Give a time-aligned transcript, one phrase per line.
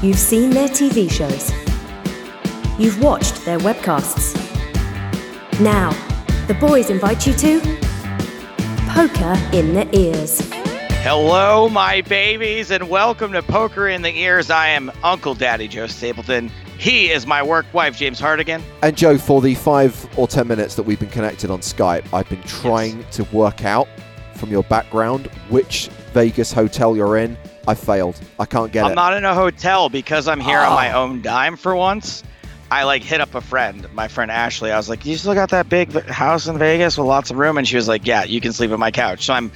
[0.00, 1.50] You've seen their TV shows.
[2.78, 4.32] You've watched their webcasts.
[5.60, 5.90] Now,
[6.46, 7.58] the boys invite you to
[8.90, 10.40] Poker in the Ears.
[11.02, 14.50] Hello, my babies, and welcome to Poker in the Ears.
[14.50, 16.52] I am Uncle Daddy Joe Stapleton.
[16.78, 18.62] He is my work wife, James Hartigan.
[18.84, 22.28] And Joe, for the five or ten minutes that we've been connected on Skype, I've
[22.28, 23.88] been trying to work out
[24.34, 27.36] from your background which Vegas hotel you're in.
[27.68, 28.18] I failed.
[28.38, 28.86] I can't get out.
[28.86, 28.94] I'm it.
[28.94, 30.74] not in a hotel because I'm here on Oh.
[30.74, 31.02] my ah.
[31.02, 32.24] own dime for once.
[32.70, 34.72] I like hit up a friend, my friend Ashley.
[34.72, 37.58] I was like, "You still got that big house in Vegas with lots of room?"
[37.58, 39.52] And she was like, "Yeah, you can sleep on my couch." So I'm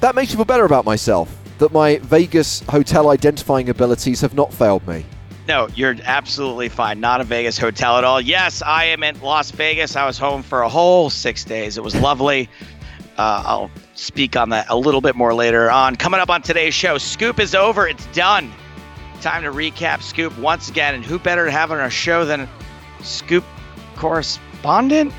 [0.00, 1.34] that makes me feel better about myself.
[1.58, 5.04] That my Vegas hotel identifying abilities have not failed me.
[5.48, 7.00] No, you're absolutely fine.
[7.00, 8.20] Not a Vegas hotel at all.
[8.20, 9.96] Yes, I am in Las Vegas.
[9.96, 11.78] I was home for a whole six days.
[11.78, 12.50] It was lovely.
[13.18, 15.96] Uh, I'll speak on that a little bit more later on.
[15.96, 17.88] Coming up on today's show, Scoop is over.
[17.88, 18.52] It's done.
[19.20, 20.94] Time to recap Scoop once again.
[20.94, 22.48] And who better to have on our show than
[23.02, 23.44] Scoop
[23.96, 25.12] correspondent?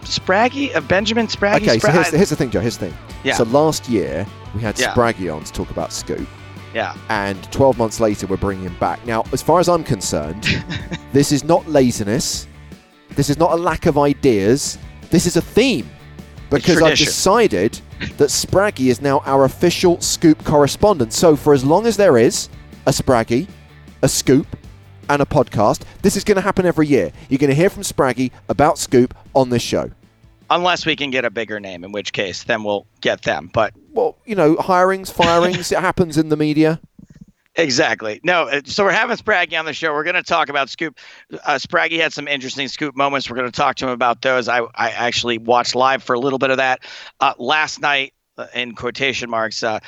[0.00, 0.74] Spraggy?
[0.74, 1.62] Uh, Benjamin Spraggy?
[1.68, 2.60] Okay, so here's, here's the thing, Joe.
[2.60, 2.98] Here's the thing.
[3.22, 3.34] Yeah.
[3.34, 4.94] So last year we had Yeah.
[4.94, 6.26] Spraggy on to talk about Scoop,
[6.74, 6.96] yeah.
[7.08, 9.04] and 12 months later we're bringing him back.
[9.06, 10.42] Now, as far as I'm concerned,
[11.12, 12.48] this is not laziness.
[13.10, 14.78] This is not a lack of ideas.
[15.10, 15.88] This is a theme
[16.52, 17.80] because I've decided
[18.16, 21.12] that Spraggy is now our official Scoop correspondent.
[21.12, 22.48] So for as long as there is
[22.86, 23.48] a Spraggy,
[24.02, 24.46] a Scoop,
[25.08, 27.12] and a podcast, this is going to happen every year.
[27.28, 29.90] You're going to hear from Spraggy about Scoop on this show.
[30.50, 33.50] Unless we can get a bigger name, in which case then we'll get them.
[33.52, 36.80] But Well, you know, hirings, firings, it happens in the media.
[37.54, 38.18] Exactly.
[38.24, 39.92] No, uh, so we're having Spraggy on the show.
[39.92, 40.98] We're going to talk about Scoop.
[41.32, 43.28] Uh, Spraggy had some interesting Scoop moments.
[43.28, 44.48] We're going to talk to him about those.
[44.48, 46.80] I, I actually watched live for a little bit of that
[47.20, 49.80] uh, last night, uh, in quotation marks, uh,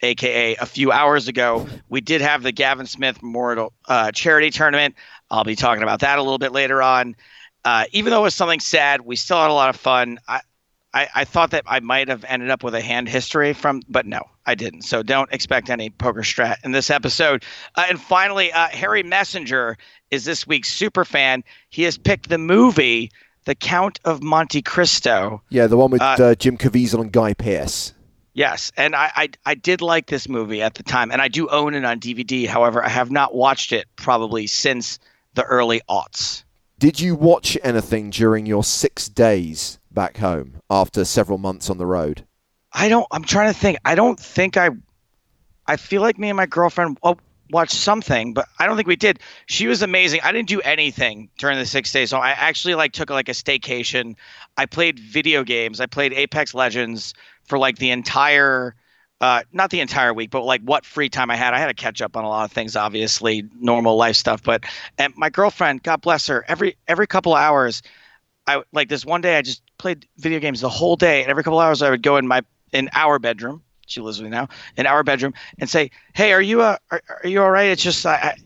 [0.00, 1.68] aka a few hours ago.
[1.88, 4.96] We did have the Gavin Smith Memorial uh, Charity Tournament.
[5.30, 7.14] I'll be talking about that a little bit later on.
[7.64, 10.18] Uh, even though it was something sad, we still had a lot of fun.
[10.26, 10.40] I,
[10.94, 14.04] I, I thought that I might have ended up with a hand history from, but
[14.06, 14.82] no, I didn't.
[14.82, 17.44] So don't expect any poker strat in this episode.
[17.74, 19.78] Uh, and finally, uh, Harry Messenger
[20.10, 21.44] is this week's super fan.
[21.70, 23.10] He has picked the movie
[23.46, 25.42] The Count of Monte Cristo.
[25.48, 27.94] Yeah, the one with Uh, uh, Jim Caviezel and Guy Pearce.
[28.34, 31.48] Yes, and I, I I did like this movie at the time, and I do
[31.48, 32.46] own it on DVD.
[32.46, 34.98] However, I have not watched it probably since
[35.34, 36.42] the early aughts.
[36.78, 41.86] Did you watch anything during your six days back home after several months on the
[41.86, 42.24] road?
[42.72, 43.06] I don't.
[43.10, 43.78] I'm trying to think.
[43.84, 44.70] I don't think I.
[45.66, 47.16] I feel like me and my girlfriend oh,
[47.50, 49.20] watched something, but I don't think we did.
[49.46, 50.20] She was amazing.
[50.24, 53.32] I didn't do anything during the six days, so I actually like took like a
[53.32, 54.16] staycation.
[54.56, 55.80] I played video games.
[55.80, 57.14] I played Apex Legends
[57.44, 58.74] for like the entire.
[59.20, 61.54] Uh, not the entire week, but like what free time I had.
[61.54, 64.42] I had to catch up on a lot of things, obviously, normal life stuff.
[64.42, 64.64] But
[64.98, 67.82] and my girlfriend, God bless her, every every couple hours,
[68.46, 71.42] I like this one day I just played video games the whole day, and every
[71.42, 73.62] couple hours I would go in my in our bedroom.
[73.86, 77.02] She lives with me now in our bedroom and say, "Hey, are you uh, are,
[77.22, 77.66] are you all right?
[77.66, 78.36] It's just I, I,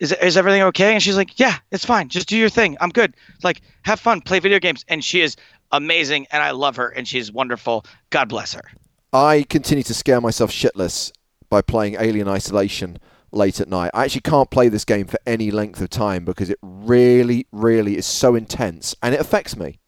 [0.00, 2.08] is is everything okay?" And she's like, "Yeah, it's fine.
[2.08, 2.76] Just do your thing.
[2.80, 3.14] I'm good.
[3.42, 5.36] Like have fun, play video games." And she is
[5.70, 7.86] amazing, and I love her, and she's wonderful.
[8.10, 8.64] God bless her.
[9.12, 11.12] I continue to scare myself shitless
[11.48, 12.98] by playing Alien Isolation
[13.30, 13.90] late at night.
[13.94, 17.96] I actually can't play this game for any length of time because it really, really
[17.96, 19.78] is so intense and it affects me.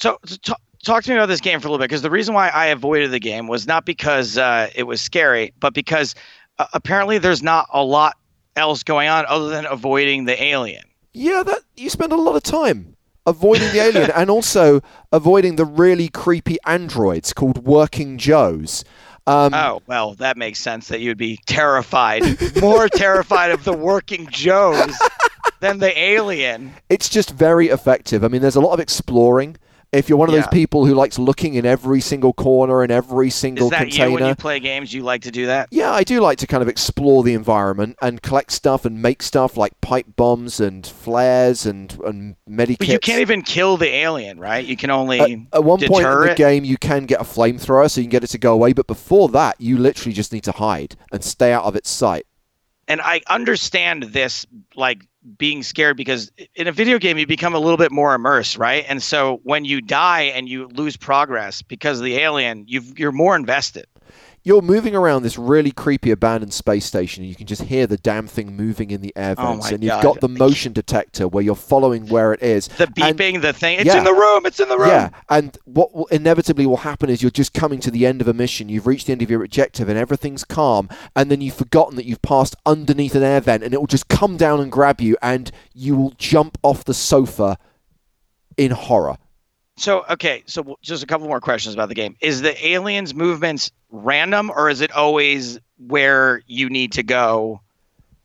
[0.00, 2.10] So, so talk, talk to me about this game for a little bit because the
[2.10, 6.14] reason why I avoided the game was not because uh, it was scary, but because
[6.58, 8.16] uh, apparently there's not a lot
[8.56, 10.84] else going on other than avoiding the alien.
[11.12, 12.96] Yeah, that you spend a lot of time
[13.26, 14.80] avoiding the alien and also
[15.12, 18.84] avoiding the really creepy androids called Working Joes.
[19.26, 22.22] Um, Oh, well, that makes sense that you'd be terrified,
[22.60, 24.98] more terrified of the working Joes
[25.60, 26.72] than the alien.
[26.88, 28.24] it's just very effective.
[28.24, 29.56] I mean, there's a lot of exploring.
[29.92, 33.30] If you're one of those people who likes looking in every single corner and every
[33.30, 34.92] single Is that container, you when you play games?
[34.92, 35.70] You like to do that?
[35.70, 39.22] yeah, I do like to kind of explore the environment and collect stuff and make
[39.22, 42.78] stuff like pipe bombs and flares and and medikits.
[42.78, 44.64] But you can't even kill the alien, right?
[44.64, 46.36] You can only At, at one point in the it.
[46.36, 48.72] game, you can get a flamethrower, so you can get it to go away.
[48.72, 52.26] But before that, you literally just need to hide and stay out of its sight.
[52.88, 55.06] and I understand this like
[55.36, 58.84] being scared because in a video game you become a little bit more immersed, right?
[58.88, 63.12] And so when you die and you lose progress because of the alien, you've, you're
[63.12, 63.86] more invested.
[64.50, 67.96] You're moving around this really creepy abandoned space station, and you can just hear the
[67.98, 70.02] damn thing moving in the air Oh vents, my and you've God.
[70.02, 72.66] got the motion detector where you're following where it is.
[72.66, 73.76] The And- beeping, the thing.
[73.78, 73.98] It's Yeah.
[73.98, 74.44] in the room.
[74.46, 74.88] It's in the room.
[74.88, 78.26] Yeah, and what will inevitably will happen is you're just coming to the end of
[78.26, 78.68] a mission.
[78.68, 80.88] You've reached the end of your objective, and everything's calm.
[81.14, 84.08] And then you've forgotten that you've passed underneath an air vent, and it will just
[84.08, 87.56] come down and grab you, and you will jump off the sofa
[88.56, 89.16] in horror.
[89.80, 92.14] So okay, so just a couple more questions about the game.
[92.20, 97.62] Is the aliens' movements random, or is it always where you need to go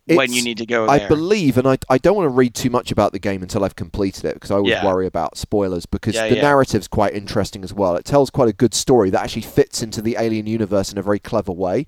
[0.06, 2.56] when It's- you need to go I believe, and I, I don't want to read
[2.56, 4.86] too much about the game until I've completed it because I always Yeah.
[4.86, 6.42] worry about spoilers because Yeah, the yeah.
[6.42, 7.96] narrative's quite interesting as well.
[7.96, 11.02] It tells quite a good story that actually fits into the alien universe in a
[11.02, 11.86] very clever way.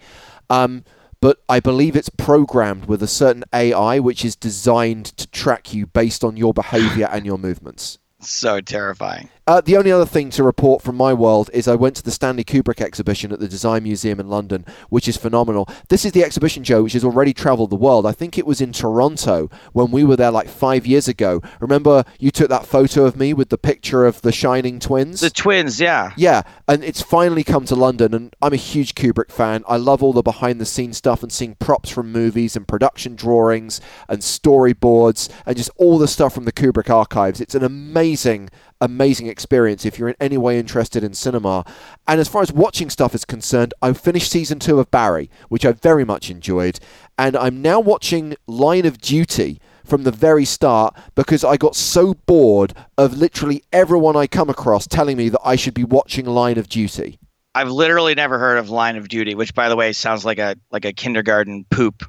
[0.50, 0.86] Um,
[1.20, 5.86] but I believe it's programmed with a certain AI which is designed to track you
[5.88, 7.98] based on your behavior and your movements.
[8.22, 9.28] so terrifying.
[9.48, 12.12] Uh, the only other thing to report from my world is I went to the
[12.12, 15.70] Stanley Kubrick exhibition at the Design Museum in London, which is phenomenal.
[15.88, 18.06] This is the exhibition, Joe, which has already travelled the world.
[18.06, 21.42] I think it was in Toronto when we were there like five years ago.
[21.62, 25.22] Remember, you took that photo of me with the picture of the Shining Twins?
[25.22, 26.12] The twins, yeah.
[26.18, 29.64] Yeah, and it's finally come to London, and I'm a huge Kubrick fan.
[29.66, 33.16] I love all the behind the scenes stuff and seeing props from movies and production
[33.16, 33.80] drawings
[34.10, 37.40] and storyboards and just all the stuff from the Kubrick archives.
[37.40, 38.50] It's an amazing,
[38.82, 41.66] amazing experience if you're in any way interested in cinema.
[42.08, 45.66] And as far as watching stuff is concerned, I've finished season two of Barry, which
[45.66, 46.80] I very much enjoyed,
[47.18, 52.14] and I'm now watching Line of Duty from the very start because I got so
[52.14, 56.58] bored of literally everyone I come across telling me that I should be watching Line
[56.58, 57.20] of Duty.
[57.56, 60.56] I've literally never heard of Line of Duty, which, by the way, sounds like a
[60.70, 62.04] like a kindergarten poop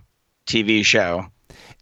[0.46, 1.26] TV show.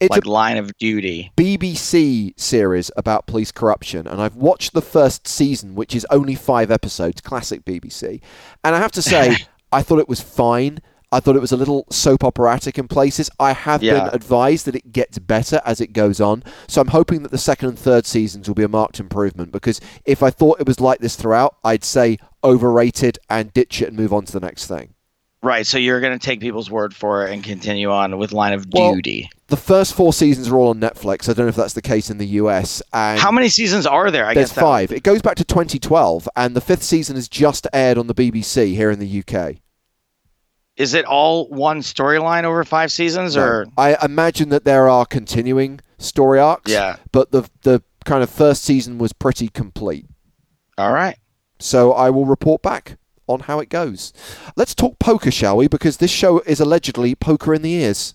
[0.01, 1.33] It's like a Line of Duty.
[1.37, 6.71] BBC series about police corruption, and I've watched the first season, which is only five
[6.71, 8.21] episodes, classic BBC.
[8.63, 9.37] And I have to say,
[9.73, 10.81] I thought it was fine.
[11.13, 13.31] I thought it was a little soap operatic in places.
[13.39, 13.95] I have Yeah.
[14.05, 16.43] been advised that it gets better as it goes on.
[16.67, 19.81] So I'm hoping that the second and third seasons will be a marked improvement because
[20.05, 23.97] if I thought it was like this throughout, I'd say overrated and ditch it and
[23.97, 24.95] move on to the next thing.
[25.47, 25.65] Right.
[25.65, 28.67] So you're going to take people's word for it and continue on with Line of
[28.73, 29.31] Well, Duty.
[29.47, 31.29] The first four seasons are all on Netflix.
[31.29, 32.83] I don't know if that's the case in the US.
[32.93, 34.27] And How many seasons are there?
[34.27, 34.91] I There's five.
[34.91, 38.75] It goes back to 2012, and the fifth season has just aired on the BBC
[38.75, 39.59] here in the UK.
[40.77, 45.81] Is it all one storyline over five seasons, or I imagine that there are continuing
[45.99, 46.71] story arcs.
[46.71, 46.97] Yeah.
[47.13, 50.07] But the the kind of first season was pretty complete.
[50.77, 51.17] all right?
[51.59, 54.13] So I will report back on how it goes.
[54.57, 55.69] Let's talk poker, shall we?
[55.69, 58.15] Because this show is allegedly poker in the ears.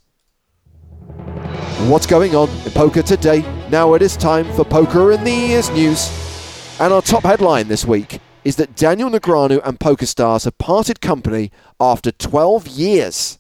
[1.88, 3.42] What's going on in poker today?
[3.70, 6.10] Now it is time for Poker in the Ears news.
[6.80, 11.52] And our top headline this week is that Daniel Negreanu and PokerStars have parted company
[11.80, 13.40] after 12 years.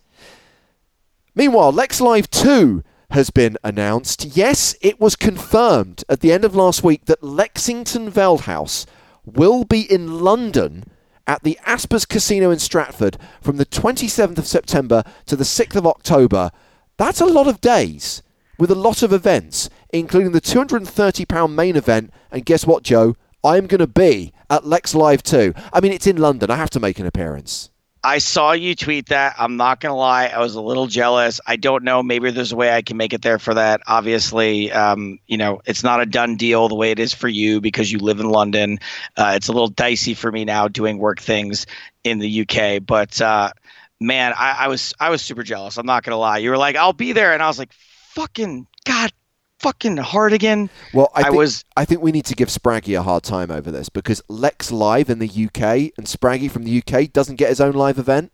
[1.35, 4.25] Meanwhile, Lex Live 2 has been announced.
[4.38, 8.85] Yes, it was confirmed at the end of last week that Lexington Veldhuis
[9.25, 10.85] will be in London
[11.27, 15.88] at the Aspers Casino in Stratford from the 27th of September to the 6th of
[15.88, 16.51] October.
[16.97, 18.21] That's a lot of days
[18.59, 22.13] with a lot of events, including the £230 main event.
[22.31, 23.15] And guess what, Joe?
[23.44, 25.56] I'm going to be at Lex Live 2.
[25.73, 26.51] I mean, it's in London.
[26.51, 27.70] I have to make an appearance.
[28.03, 29.36] I saw you tweet that.
[29.38, 31.39] I'm not gonna lie, I was a little jealous.
[31.45, 32.01] I don't know.
[32.01, 33.81] Maybe there's a way I can make it there for that.
[33.86, 37.62] Obviously, um, you know, it's not a done deal the way it is for you
[37.62, 38.80] because you live in London.
[39.15, 41.68] Uh, it's a little dicey for me now doing work things
[42.03, 42.83] in the UK.
[42.83, 43.51] But uh,
[44.00, 45.77] man, I, I was I was super jealous.
[45.77, 46.39] I'm not gonna lie.
[46.39, 47.71] You were like, I'll be there, and I was like,
[48.15, 49.14] fucking god,
[49.61, 50.69] fucking Hartigan.
[50.94, 53.51] Well, I, I think, was- I think we need to give Spraggy a hard time
[53.51, 57.49] over this because Lex Live in the UK and Spraggy from the UK doesn't get
[57.49, 58.31] his own live event.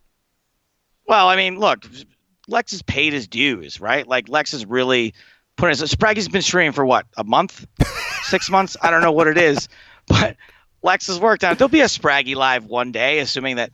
[1.06, 1.86] Well, I mean, look,
[2.48, 4.08] Lex has paid his dues, right?
[4.08, 5.14] Like Lex is really
[5.58, 7.66] putting his Spraggy's been streaming for what, a month?
[8.24, 8.78] Six months?
[8.82, 9.70] I don't know what it is.
[10.08, 10.38] But
[10.84, 11.58] Lex has worked on it.
[11.58, 13.72] There'll be a Spraggy live one day, assuming that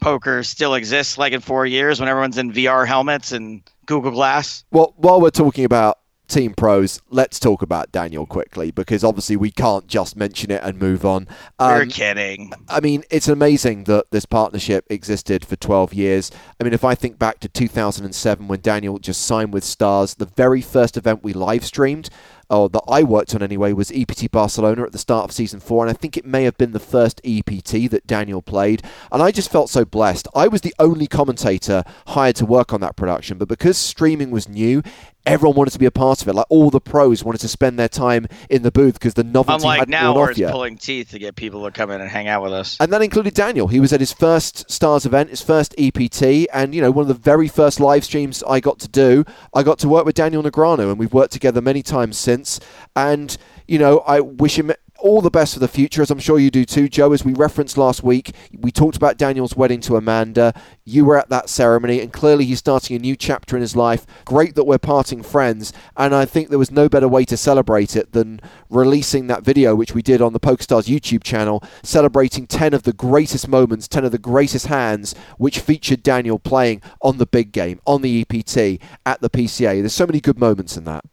[0.00, 4.64] poker still exists like in four years when everyone's in VR helmets and Google Glass.
[4.70, 5.98] Well, while we're talking about
[6.28, 10.78] Team Pros, let's talk about Daniel quickly because obviously we can't just mention it and
[10.78, 11.26] move on.
[11.58, 12.52] You're Um, kidding.
[12.68, 16.30] I mean, it's amazing that this partnership existed for 12 years.
[16.60, 20.26] I mean, if I think back to 2007 when Daniel just signed with Stars, the
[20.36, 22.10] very first event we live streamed,
[22.50, 25.84] or that I worked on anyway, was EPT Barcelona at the start of season four.
[25.84, 28.82] And I think it may have been the first EPT that Daniel played.
[29.12, 30.28] And I just felt so blessed.
[30.34, 34.48] I was the only commentator hired to work on that production, but because streaming was
[34.48, 34.82] new,
[35.28, 36.34] everyone wanted to be a part of it.
[36.34, 39.62] Like all the pros wanted to spend their time in the booth because the novelty
[39.62, 40.52] Unlike hadn't now, worn where off it's yet.
[40.52, 42.76] pulling teeth to get people to come in and hang out with us.
[42.80, 43.68] And that included Daniel.
[43.68, 47.08] He was at his first Stars event, his first EPT, and you know one of
[47.08, 49.24] the very first live streams I got to do.
[49.54, 52.60] I got to work with Daniel Negreanu, and we've worked together many times since.
[52.96, 56.38] And you know, I wish him all the best for the future, as I'm sure
[56.38, 57.12] you do too, Joe.
[57.12, 60.52] As we referenced last week, we talked about Daniel's wedding to Amanda.
[60.84, 64.06] You were at that ceremony, and clearly he's starting a new chapter in his life.
[64.24, 67.96] Great that we're parting friends, and I think there was no better way to celebrate
[67.96, 68.40] it than
[68.70, 72.92] releasing that video, which we did on the PokerStars YouTube channel, celebrating 10 of the
[72.92, 77.80] greatest moments, 10 of the greatest hands, which featured Daniel playing on the big game,
[77.86, 79.80] on the EPT, at the PCA.
[79.80, 81.04] There's so many good moments in that.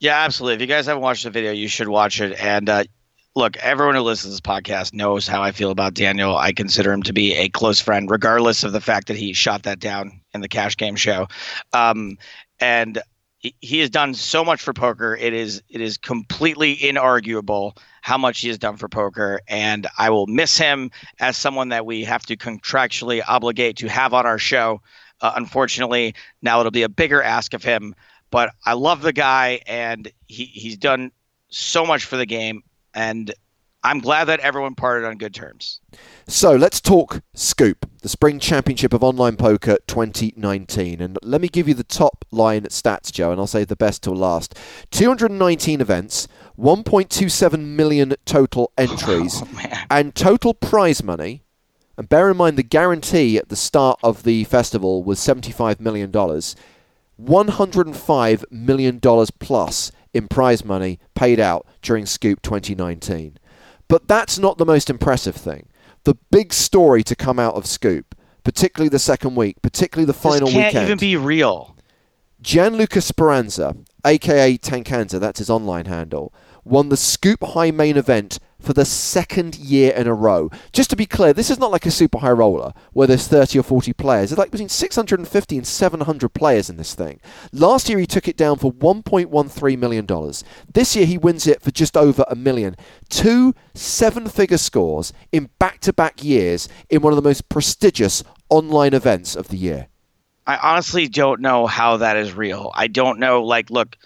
[0.00, 0.54] Yeah, absolutely.
[0.54, 2.32] If you guys haven't watched the video, you should watch it.
[2.40, 2.84] And uh,
[3.34, 6.36] look, everyone who listens to this podcast knows how I feel about Daniel.
[6.36, 9.62] I consider him to be a close friend, regardless of the fact that he shot
[9.64, 11.28] that down in the cash game show.
[11.72, 12.18] Um,
[12.58, 13.00] and
[13.38, 15.16] he, has done so much for poker.
[15.16, 20.10] It is it is completely inarguable how much he has done for poker, and I
[20.10, 24.38] will miss him as someone that we have to contractually obligate to have on our
[24.38, 24.82] show.
[25.22, 27.94] Uh, unfortunately, now it'll be a bigger ask of him.
[28.30, 31.10] But I love the guy, and he, he's done
[31.48, 32.62] so much for the game,
[32.94, 33.32] and
[33.82, 35.80] I'm glad that everyone parted on good terms.
[36.26, 41.00] So let's talk Scoop, the Spring Championship of Online Poker 2019.
[41.00, 44.02] And let me give you the top line stats, Joe, and I'll say the best
[44.02, 44.54] till last.
[44.90, 46.28] 219 events,
[46.58, 49.48] 1.27 million total oh, entries, Oh,
[49.90, 51.42] and total prize money.
[51.96, 56.12] And bear in mind the guarantee at the start of the festival was $75 million.
[56.12, 63.38] $105 million plus in prize money paid out during Scoop 2019.
[63.88, 65.68] But that's not the most impressive thing.
[66.04, 68.14] The big story to come out of Scoop,
[68.44, 70.86] particularly the second week, particularly the final this can't weekend.
[70.86, 71.76] even be real.
[72.40, 76.32] Gianluca Speranza, aka Tankanza, that's his online handle,
[76.64, 80.50] won the Scoop High main event for the second year in a row.
[80.72, 83.58] Just to be clear, this is not like a super high roller where there's 30
[83.58, 84.30] or 40 players.
[84.30, 87.20] It's like between 650 and 700 players in this thing.
[87.52, 90.44] Last year he took it down for 1.13 million dollars.
[90.72, 92.76] This year he wins it for just over a million.
[93.08, 99.48] Two seven-figure scores in back-to-back years in one of the most prestigious online events of
[99.48, 99.88] the year.
[100.46, 102.72] I honestly don't know how that is real.
[102.74, 103.44] I don't know.
[103.44, 103.96] Like, look,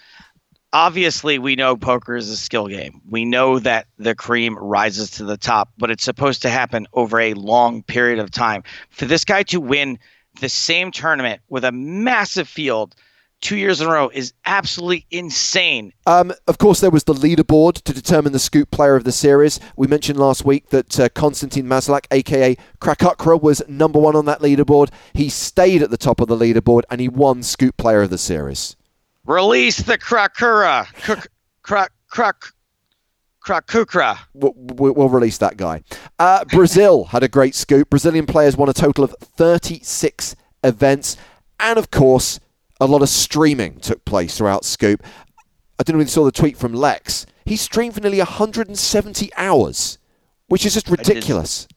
[0.75, 3.01] obviously, we know poker is a skill game.
[3.09, 7.19] We know that the cream rises to the top, but it's supposed to happen over
[7.19, 8.63] a long period of time.
[8.89, 9.97] For this guy to win
[10.41, 12.93] the same tournament with a massive field
[13.39, 15.93] two years in a row is absolutely insane.
[16.07, 19.61] Um, of course, there was the leaderboard to determine the scoop player of the series.
[19.77, 24.41] We mentioned last week that uh, Konstantin Maslak, aka Krakukra, was number one on that
[24.41, 24.89] leaderboard.
[25.13, 28.17] He stayed at the top of the leaderboard and he won scoop player of the
[28.17, 28.75] series.
[29.25, 30.85] Release the Krakura.
[30.85, 31.27] Krak,
[31.63, 32.51] krak, krak,
[33.45, 34.17] Krakukra.
[34.33, 35.83] We'll, we'll release that guy.
[36.17, 37.91] Uh, Brazil had a great scoop.
[37.91, 41.15] Brazilian players won a total of 36 events.
[41.59, 42.39] And of course,
[42.81, 45.03] a lot of streaming took place throughout Scoop.
[45.77, 47.25] I don't know if you saw the tweet from Lex.
[47.45, 49.99] He streamed for nearly 170 hours,
[50.47, 51.67] which is just ridiculous.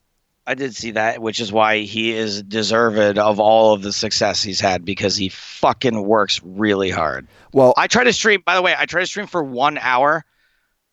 [0.49, 4.43] I did see that, which is why he is deserved of all of the success
[4.43, 7.28] he's had because he fucking works really hard.
[7.52, 10.25] Well, I tried to stream, by the way, I tried to stream for one hour,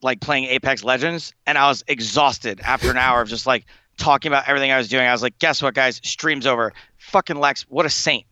[0.01, 4.29] like playing Apex Legends, and I was exhausted after an hour of just like talking
[4.29, 5.07] about everything I was doing.
[5.07, 6.01] I was like, guess what, guys?
[6.03, 6.74] Stream's over.
[6.97, 8.25] Fucking Lex, what a saint.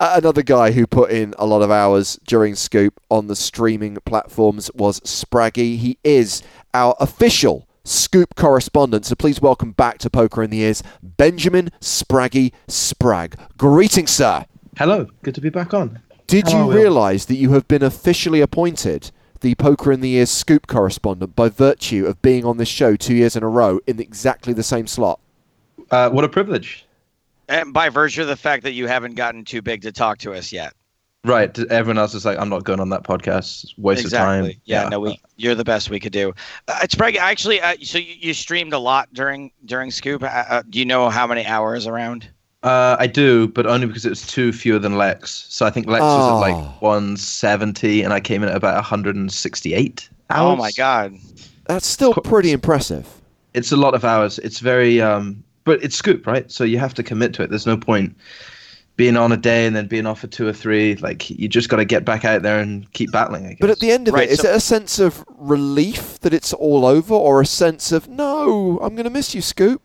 [0.00, 3.98] Uh, Another guy who put in a lot of hours during Scoop on the streaming
[4.06, 5.76] platforms was Spraggy.
[5.76, 6.42] He is
[6.72, 12.52] our official Scoop correspondent, so please welcome back to Poker in the Ears, Benjamin Spraggy
[12.66, 13.38] Spragg.
[13.58, 14.46] Greetings, sir.
[14.78, 16.00] Hello, good to be back on.
[16.26, 19.10] Did Hello, you realise that you have been officially appointed
[19.40, 23.14] the Poker in the Ears Scoop correspondent by virtue of being on this show two
[23.14, 25.20] years in a row in exactly the same slot?
[25.90, 26.86] Uh, what a privilege.
[27.50, 30.32] And by virtue of the fact that you haven't gotten too big to talk to
[30.32, 30.72] us yet.
[31.24, 33.64] Right, everyone else is like, I'm not going on that podcast.
[33.64, 34.38] It's a waste exactly.
[34.50, 34.60] of time.
[34.66, 36.34] Yeah, no, we you're the best we could do.
[36.68, 37.62] Uh, it's Sprague, actually.
[37.62, 40.22] Uh, so you, you streamed a lot during during Scoop.
[40.22, 42.28] Uh, uh, do you know how many hours around?
[42.62, 45.46] Uh, I do, but only because it was two fewer than Lex.
[45.48, 46.40] So I think Lex was at Oh.
[46.40, 50.52] like 170, and I came in at about 168 hours.
[50.52, 51.14] Oh my god.
[51.66, 53.06] That's still Co- pretty impressive.
[53.54, 54.38] It's a lot of hours.
[54.40, 56.50] It's very, um, but it's Scoop, right?
[56.50, 57.50] So you have to commit to it.
[57.50, 58.14] There's no point
[58.96, 60.94] being on a day and then being off for two or three.
[60.96, 63.46] Like you just got to get back out there and keep battling.
[63.46, 63.58] I guess.
[63.60, 66.32] But at the end of Right, it, is so- it a sense of relief that
[66.32, 69.82] it's all over, or a sense of no, I'm going to miss you, Scoop?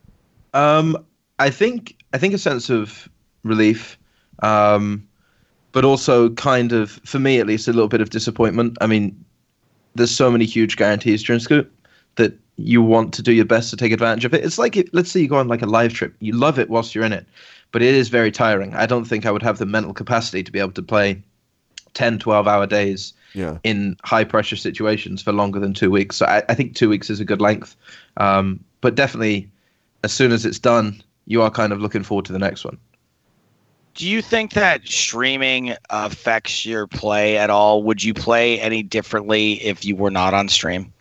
[0.54, 0.98] Um,
[1.39, 3.08] I think I think a sense of
[3.44, 3.98] relief.
[4.42, 5.06] Um,
[5.72, 8.78] but also kind of for me at least a little bit of disappointment.
[8.82, 9.24] I mean,
[9.96, 11.72] there's so many huge guarantees during Scoop
[12.16, 14.44] that you want to do your best to take advantage of it.
[14.44, 16.70] It's like if, let's say you go on like a live trip, you love it
[16.70, 17.25] whilst you're in it,
[17.71, 18.73] but it is very tiring.
[18.75, 21.21] I don't think I would have the mental capacity to be able to play
[21.93, 23.57] 10, 12 hour days Yeah.
[23.63, 26.17] in high pressure situations for longer than two weeks.
[26.17, 27.75] So I, I think two weeks is a good length.
[28.17, 29.49] Um, but definitely,
[30.03, 32.77] as soon as it's done, you are kind of looking forward to the next one.
[33.95, 37.83] Do you think that streaming affects your play at all?
[37.83, 40.93] Would you play any differently if you were not on stream?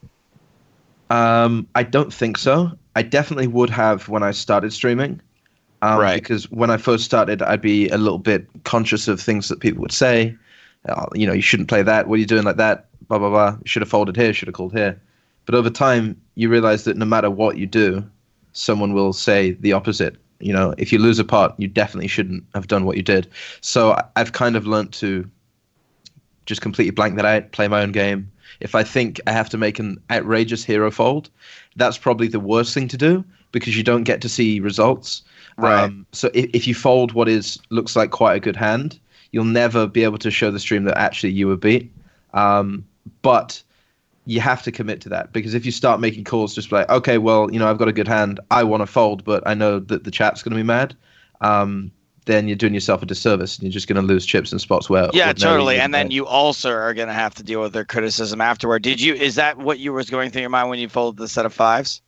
[1.11, 2.73] Um, I don't think so.
[2.97, 5.21] I definitely would have when I started streaming.
[5.83, 6.21] Um, Right.
[6.21, 9.81] Because when I first started, I'd be a little bit conscious of things that people
[9.83, 10.37] would say.
[10.89, 12.09] Uh, you know, you shouldn't play that.
[12.09, 12.87] What are you doing like that?
[13.09, 13.51] Blah, blah, blah.
[13.51, 15.01] You should have folded here, should have called here.
[15.47, 18.05] But over time, you realize that no matter what you do,
[18.53, 20.17] someone will say the opposite.
[20.41, 23.29] You know, if you lose a pot, you definitely shouldn't have done what you did.
[23.61, 25.29] So I've kind of learnt to
[26.47, 28.31] just completely blank that out, play my own game.
[28.61, 31.31] If I think I have to make an outrageous hero fold,
[31.77, 35.23] that's probably the worst thing to do because you don't get to see results.
[35.59, 35.85] Right.
[35.85, 38.99] Um, so if, if you fold what is looks like quite a good hand,
[39.33, 41.93] you'll never be able to show the stream that actually you were beat.
[42.33, 42.87] Um,
[43.23, 43.63] but
[44.25, 47.19] you have to commit to that because if you start making calls just like, okay,
[47.19, 49.81] well, you know, I've got a good hand, I want to fold, but I know
[49.81, 50.95] that the chat's going to be mad.
[51.41, 51.91] Um,
[52.27, 54.91] then you're doing yourself a disservice and you're just going to lose chips and spots
[54.91, 55.81] where Yeah, totally.
[55.81, 58.83] And then you also are going to have to deal with their criticism afterward.
[58.83, 59.15] Did you?
[59.15, 61.55] Is that what you was going through your mind when you folded the set of
[61.55, 62.03] fives?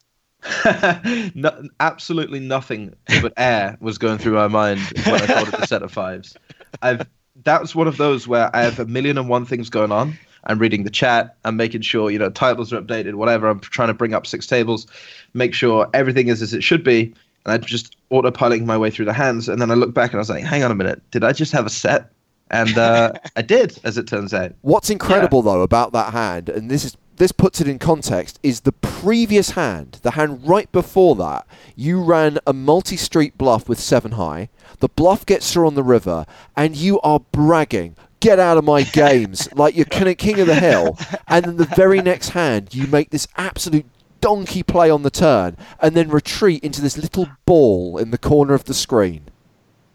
[1.34, 5.82] No, absolutely nothing but air was going through my mind when I folded the set
[5.82, 6.36] of fives.
[6.82, 7.06] I've
[7.44, 10.18] that was one of those where I have a million and one things going on.
[10.44, 11.36] I'm reading the chat.
[11.44, 13.48] I'm making sure you know titles are updated, whatever.
[13.48, 14.86] I'm trying to bring up six tables,
[15.34, 19.04] make sure everything is as it should be, and I'm just autopiloting my way through
[19.06, 19.48] the hands.
[19.48, 21.32] And then I look back and I was like, hang on a minute, did I
[21.32, 22.10] just have a set?
[22.50, 24.54] And uh, I did, as it turns out.
[24.62, 28.60] What's incredible though about that hand, and this is this puts it in context, is
[28.60, 31.46] the previous hand, the hand right before that,
[31.76, 34.48] you ran a multi-street bluff with seven high.
[34.78, 36.24] The bluff gets through on the river,
[36.56, 37.94] and you are bragging.
[38.20, 40.98] Get out of my games, like you're king of the hill.
[41.28, 43.84] And then the very next hand, you make this absolute
[44.22, 48.54] donkey play on the turn, and then retreat into this little ball in the corner
[48.54, 49.24] of the screen.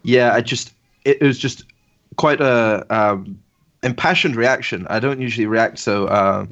[0.03, 1.63] Yeah, I just it, it was just
[2.17, 3.39] quite a um,
[3.81, 4.85] impassioned reaction.
[4.91, 6.45] I don't usually react so uh,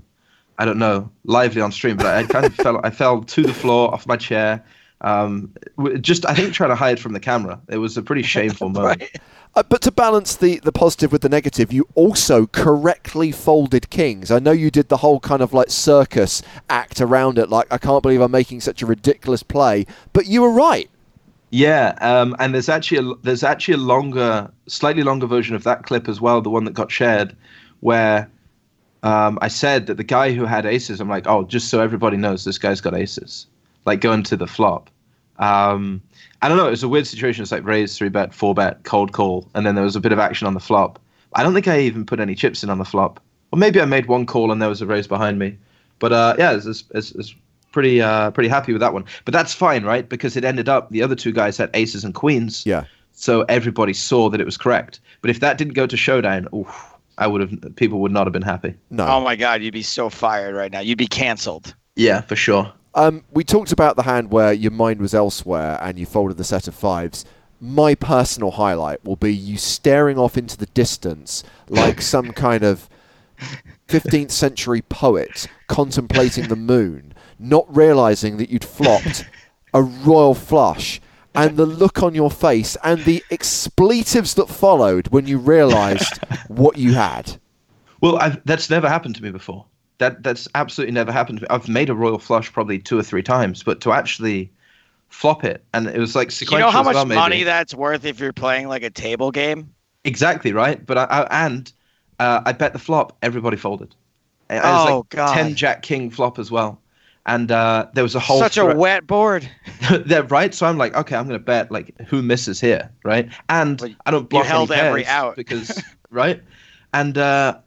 [0.57, 3.41] I don't know lively on stream, but I, I kind of fell I fell to
[3.43, 4.63] the floor off my chair.
[5.01, 5.53] Um,
[5.99, 7.59] just I think trying to hide from the camera.
[7.69, 9.03] It was a pretty shameful moment.
[9.55, 14.31] Uh, but to balance the, the positive with the negative, you also correctly folded kings.
[14.31, 17.77] I know you did the whole kind of like circus act around it, like I
[17.77, 20.89] can't believe I'm making such a ridiculous play, but you were right.
[21.51, 25.83] Yeah, um, and there's actually a, there's actually a longer, slightly longer version of that
[25.83, 27.35] clip as well, the one that got shared,
[27.81, 28.31] where
[29.03, 32.17] um, I said that the guy who had aces, I'm like, oh, just so everybody
[32.17, 33.45] knows, this guy's got aces,
[33.85, 34.89] like going to the flop.
[35.37, 36.01] Um,
[36.41, 36.67] I don't know.
[36.67, 37.41] It was a weird situation.
[37.41, 40.11] It's like raise, three bet, four bet, cold call, and then there was a bit
[40.11, 40.99] of action on the flop.
[41.35, 43.19] I don't think I even put any chips in on the flop,
[43.51, 45.57] or maybe I made one call and there was a raise behind me.
[45.99, 47.35] But uh, yeah, it's, it's, it's,
[47.71, 49.03] pretty uh, pretty happy with that one.
[49.25, 50.07] But that's fine, right?
[50.07, 52.85] Because it ended up the other two guys had aces and queens, Yeah.
[53.13, 54.99] so everybody saw that it was correct.
[55.21, 58.33] But if that didn't go to showdown, oof, I would have people would not have
[58.33, 58.75] been happy.
[58.89, 59.05] No.
[59.07, 60.79] Oh my God, you'd be so fired right now.
[60.79, 61.75] You'd be canceled.
[61.95, 62.73] Yeah, for sure.
[62.95, 66.43] Um, we talked about the hand where your mind was elsewhere and you folded the
[66.43, 67.25] set of fives.
[67.59, 72.89] My personal highlight will be you staring off into the distance like some kind of
[73.87, 79.25] 15th century poet contemplating the moon, not realizing that you'd flopped
[79.73, 81.01] a royal flush,
[81.35, 86.17] and the look on your face and the expletives that followed when you realized
[86.47, 87.37] what you had.
[88.01, 89.65] Well, I've, that's never happened to me before.
[89.99, 91.47] That that's absolutely never happened to me.
[91.49, 94.51] I've made a royal flush probably two or three times, but to actually
[95.09, 96.59] flop it, and it was like sequential.
[96.59, 97.19] You know how much well, maybe.
[97.19, 99.73] money that's worth if you're playing like a table game?
[100.03, 100.83] Exactly right.
[100.85, 101.71] But I, I and
[102.19, 103.15] uh, I bet the flop.
[103.21, 103.95] Everybody folded.
[104.49, 105.33] And it was Oh, like God.
[105.33, 106.81] ten Jack King flop as well,
[107.25, 109.49] and uh, there was a whole Such a wet board.
[110.05, 110.53] there, right?
[110.53, 113.29] So I'm like, okay, I'm gonna bet like who misses here, right?
[113.49, 115.35] And I don't block held any every out.
[115.35, 116.41] because right,
[116.93, 117.57] and uh,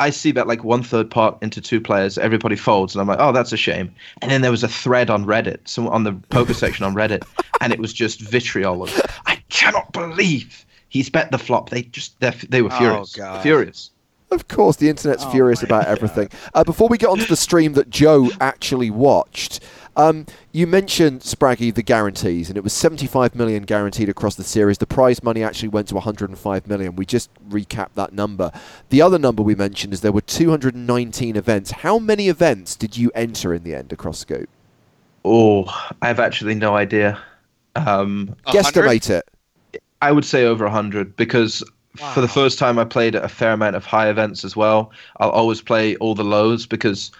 [0.00, 3.20] I see that like one third pot into two players, everybody folds, and I'm like,
[3.20, 3.94] oh, that's a shame.
[4.20, 7.24] And then there was a thread on Reddit, so on the poker section on Reddit,
[7.60, 8.90] and it was just vitriol of,
[9.26, 11.70] I cannot believe he's bet the flop.
[11.70, 13.42] They just they they were Oh, furious, God.
[13.42, 13.90] furious.
[14.30, 16.28] Of course, the internet's Oh furious my about everything.
[16.54, 19.60] Uh, before we get onto the stream that Joe actually watched,
[19.96, 24.78] Um, you mentioned Spraggy the guarantees, and it was 75 million guaranteed across the series.
[24.78, 26.96] The prize money actually went to 105 million.
[26.96, 28.50] We just recapped that number.
[28.88, 31.70] The other number we mentioned is there were 219 events.
[31.70, 34.48] How many events did you enter in the end across Scoop?
[35.24, 35.64] Oh,
[36.02, 37.22] I have actually no idea.
[37.76, 39.80] Um, Guesstimate it.
[40.02, 41.62] I would say over 100 because
[41.96, 44.90] for the first time I played a fair amount of high events as well.
[45.18, 47.12] I'll always play all the lows because,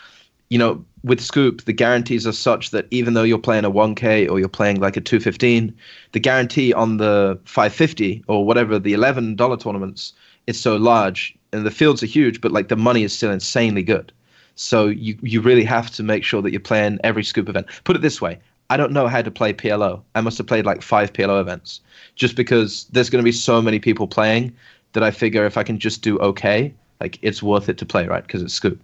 [0.49, 4.29] you know, with Scoop, the guarantees are such that even though you're playing a 1K
[4.29, 5.75] or you're playing like a 215,
[6.13, 10.13] the guarantee on the 550 or whatever the $11 tournaments
[10.47, 13.83] is so large and the fields are huge, but like the money is still insanely
[13.83, 14.13] good.
[14.57, 17.67] So you, you really have to make sure that you're playing every Scoop event.
[17.85, 18.39] Put it this way
[18.71, 20.03] I don't know how to play PLO.
[20.15, 21.81] I must have played like five PLO events
[22.15, 24.55] just because there's going to be so many people playing
[24.93, 28.07] that I figure if I can just do okay, like it's worth it to play,
[28.07, 28.27] right?
[28.27, 28.81] Because it's Scoop.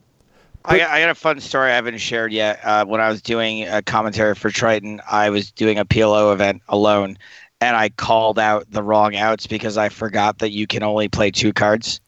[0.65, 2.61] I got, I got a fun story I haven't shared yet.
[2.63, 6.61] Uh, when I was doing a commentary for Triton, I was doing a PLO event
[6.69, 7.17] alone,
[7.63, 11.31] and I called out the wrong outs because I forgot that you can only play
[11.31, 12.01] two cards.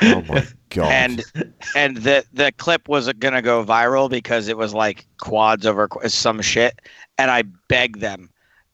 [0.00, 0.90] Oh my god!
[0.90, 1.24] And
[1.76, 6.08] and the the clip was gonna go viral because it was like quads over qu-
[6.08, 6.80] some shit,
[7.18, 8.30] and I begged them,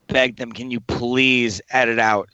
[0.09, 2.29] begged them, can you please edit out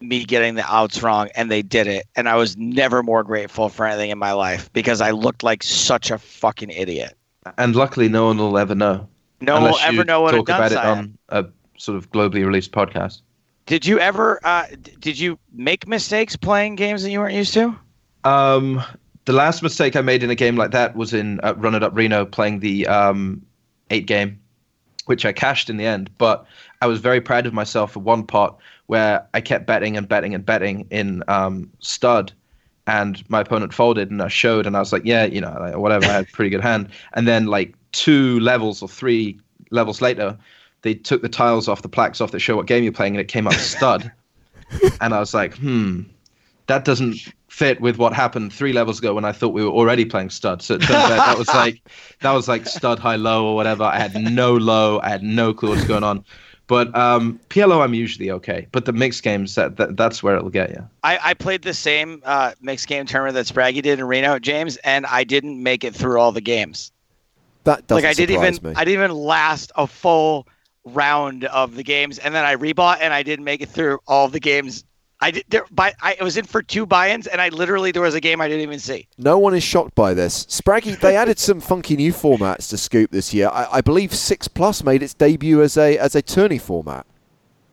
[0.00, 3.68] me getting the outs wrong, and they did it, and I was never more grateful
[3.68, 7.16] for anything in my life because I looked like such a fucking idiot.
[7.58, 9.08] And luckily, no one will ever know.
[9.40, 11.46] No one will ever know what a talk about it on a
[11.78, 13.22] sort of globally released podcast.
[13.66, 14.40] Did you ever?
[14.44, 14.66] Uh,
[14.98, 17.78] did you make mistakes playing games that you weren't used to?
[18.24, 18.82] Um,
[19.24, 21.82] the last mistake I made in a game like that was in uh, Run It
[21.82, 23.44] Up Reno playing the um,
[23.90, 24.40] eight game,
[25.06, 26.10] which I cashed in the end.
[26.18, 26.44] But
[26.82, 30.34] I was very proud of myself for one pot where I kept betting and betting
[30.34, 32.32] and betting in um, stud,
[32.86, 35.76] and my opponent folded, and I showed, and I was like, yeah, you know, like,
[35.76, 36.88] whatever, I had a pretty good hand.
[37.12, 39.38] And then like two levels or three
[39.70, 40.36] levels later,
[40.82, 43.20] they took the tiles off the plaques off that show what game you're playing, and
[43.20, 44.10] it came up stud.
[45.00, 46.02] and I was like, hmm,
[46.66, 50.04] that doesn't fit with what happened three levels ago when I thought we were already
[50.04, 50.62] playing stud.
[50.62, 51.82] So it turns out that was like
[52.20, 53.82] that was like stud high low or whatever.
[53.82, 55.00] I had no low.
[55.02, 56.24] I had no clue what's going on.
[56.68, 58.68] But um, PLO, I'm usually okay.
[58.70, 60.88] But the mixed games, that, that that's where it'll get you.
[61.02, 64.76] I, I played the same uh, mixed game tournament that Spraggy did in Reno, James,
[64.84, 66.92] and I didn't make it through all the games.
[67.64, 68.76] that doesn't like I didn't even me.
[68.76, 70.46] I didn't even last a full
[70.84, 74.28] round of the games, and then I rebought and I didn't make it through all
[74.28, 74.84] the games.
[75.22, 78.14] I did there, by I was in for two buy-ins, and I literally there was
[78.14, 79.06] a game I didn't even see.
[79.18, 80.46] No one is shocked by this.
[80.46, 83.48] Spraggy, they added some funky new formats to Scoop this year.
[83.48, 87.06] I, I believe Six Plus made its debut as a as a tourney format.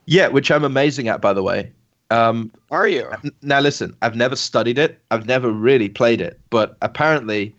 [0.04, 1.72] Yeah, which I'm amazing at, by the way.
[2.10, 3.10] Um, Are you?
[3.42, 4.98] Now, listen, I've never studied it.
[5.10, 7.54] I've never really played it, but apparently,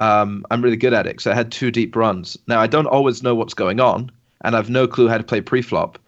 [0.00, 1.20] um, I'm really good at it.
[1.20, 2.36] So I had two deep runs.
[2.48, 4.10] Now, I don't always know what's going on,
[4.44, 5.98] and I've no clue how to play pre-flop.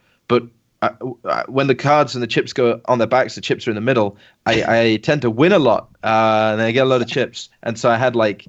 [0.82, 3.74] I, when the cards and the chips go on their backs, the chips are in
[3.74, 4.16] the middle.
[4.44, 7.48] I, I tend to win a lot, uh, and I get a lot of chips.
[7.62, 8.46] And so I had like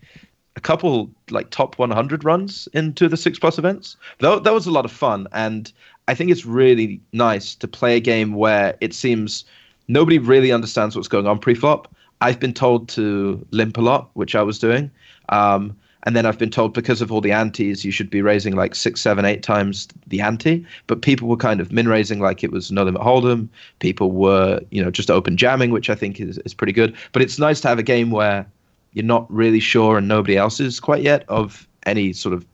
[0.56, 3.96] a couple like top 100 runs into the six plus events.
[4.20, 5.72] That, that was a lot of fun, and
[6.08, 9.46] I think it's really nice to play a game where it seems
[9.88, 11.94] nobody really understands what's going on pre-flop.
[12.22, 14.90] I've been told to limp a lot, which I was doing,
[15.30, 18.56] um, and then I've been told because of all the antes, you should be raising
[18.56, 20.66] like six, seven, eight times the ante.
[20.88, 23.50] But people were kind of min raising like it was no limit hold'em.
[23.80, 26.96] People were, you know, just open jamming, which I think is is pretty good.
[27.12, 28.48] But it's nice to have a game where
[28.94, 32.46] you're not really sure and nobody else is quite yet of any sort of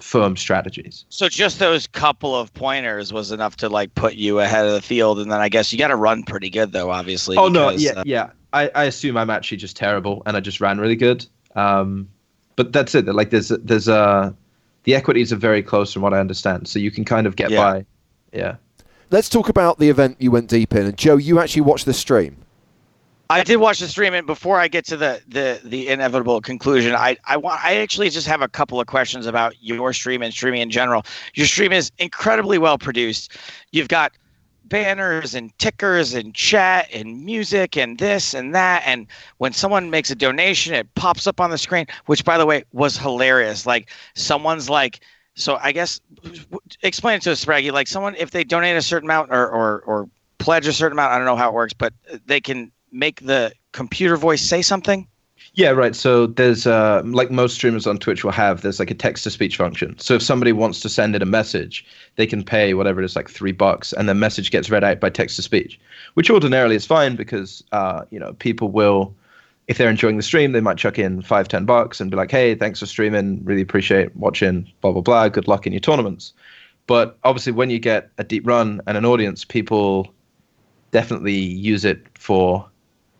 [0.00, 1.06] firm strategies.
[1.08, 4.82] So just those couple of pointers was enough to like put you ahead of the
[4.82, 7.38] field, and then I guess you got to run pretty good though, obviously.
[7.38, 8.30] Oh no, yeah, uh, yeah.
[8.52, 11.24] I, I assume I'm actually just terrible, and I just ran really good.
[11.56, 12.10] Um,
[12.58, 13.06] but that's it.
[13.06, 14.32] Like there's there's uh
[14.82, 17.50] the equities are very close from what I understand, so you can kind of get
[17.50, 17.62] Yeah.
[17.62, 17.86] by.
[18.32, 18.56] Yeah.
[19.10, 20.84] Let's talk about the event you went deep in.
[20.86, 22.36] And Joe, you actually watched the stream.
[23.30, 26.96] I did watch the stream, and before I get to the the the inevitable conclusion,
[26.96, 30.34] I I want I actually just have a couple of questions about your stream and
[30.34, 31.06] streaming in general.
[31.34, 33.38] Your stream is incredibly well produced.
[33.70, 34.10] You've got
[34.68, 38.82] banners and tickers and chat and music and this and that.
[38.86, 39.06] And
[39.38, 42.64] when someone makes a donation it pops up on the screen which by the way
[42.72, 43.66] was hilarious.
[43.66, 45.00] Like someone's like
[45.38, 46.00] so i guess
[46.82, 49.80] explain it to us spraggy like someone if they donate a certain amount or or,
[49.80, 51.92] or pledge a certain amount i don't know how it works but
[52.26, 55.06] they can make the computer voice say something
[55.58, 55.96] Yeah, right.
[55.96, 59.30] So there's uh, like most streamers on Twitch will have there's like a text to
[59.30, 59.98] speech function.
[59.98, 63.16] So if somebody wants to send in a message, they can pay whatever it is,
[63.16, 65.76] like three bucks, and the message gets read out by text to speech,
[66.14, 69.12] which ordinarily is fine because uh, you know people will
[69.66, 72.30] if they're enjoying the stream, they might chuck in five, ten bucks and be like,
[72.30, 73.44] "Hey, thanks for streaming.
[73.44, 74.70] Really appreciate watching.
[74.80, 75.28] Blah blah blah.
[75.28, 76.34] Good luck in your tournaments."
[76.86, 80.06] But obviously, when you get a deep run and an audience, people
[80.92, 82.64] definitely use it for,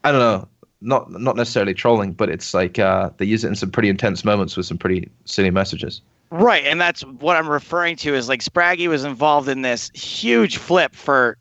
[0.05, 0.49] I don't know,
[0.81, 4.25] not not necessarily trolling, but it's like uh, they use it in some pretty intense
[4.25, 6.03] moments with some pretty silly messages.
[6.31, 10.59] Right, and that's what I'm referring to is like Spraggy was involved in this huge
[10.59, 11.39] flip for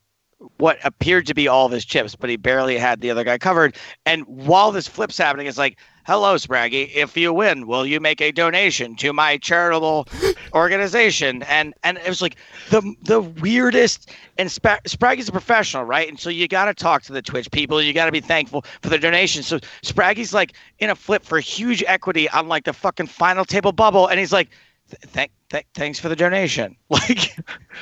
[0.57, 3.37] what appeared to be all of his chips, but he barely had the other guy
[3.37, 3.75] covered.
[4.05, 8.21] And while this flip's happening, it's like, hello, Spraggy, if you win, will you make
[8.21, 10.07] a donation to my charitable
[10.53, 11.43] organization?
[11.43, 12.37] And and it was like
[12.69, 14.09] the the weirdest.
[14.37, 16.07] And Sp- Spraggy's a professional, right?
[16.07, 17.81] And so you got to talk to the Twitch people.
[17.81, 19.43] You got to be thankful for the donation.
[19.43, 23.71] So Spraggy's like in a flip for huge equity on like the fucking final table
[23.71, 24.49] bubble, and he's like.
[24.89, 26.77] Thank, th- thanks for the donation.
[26.89, 27.37] Like,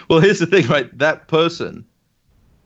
[0.10, 0.90] well, here's the thing, right?
[0.98, 1.86] That person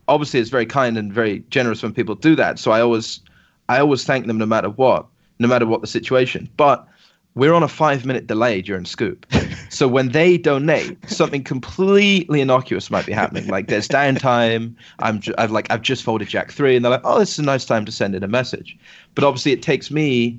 [0.08, 2.58] obviously it's very kind and very generous when people do that.
[2.58, 3.20] So I always
[3.68, 5.06] I always thank them no matter what,
[5.40, 6.48] no matter what the situation.
[6.56, 6.86] But
[7.34, 9.26] we're on a five minute delay during scoop.
[9.70, 13.48] so when they donate, something completely innocuous might be happening.
[13.48, 14.74] Like there's downtime.
[14.98, 17.38] I'm ju- I've like I've just folded Jack three, and they're like, oh, this is
[17.38, 18.78] a nice time to send in a message.
[19.14, 20.38] But obviously it takes me.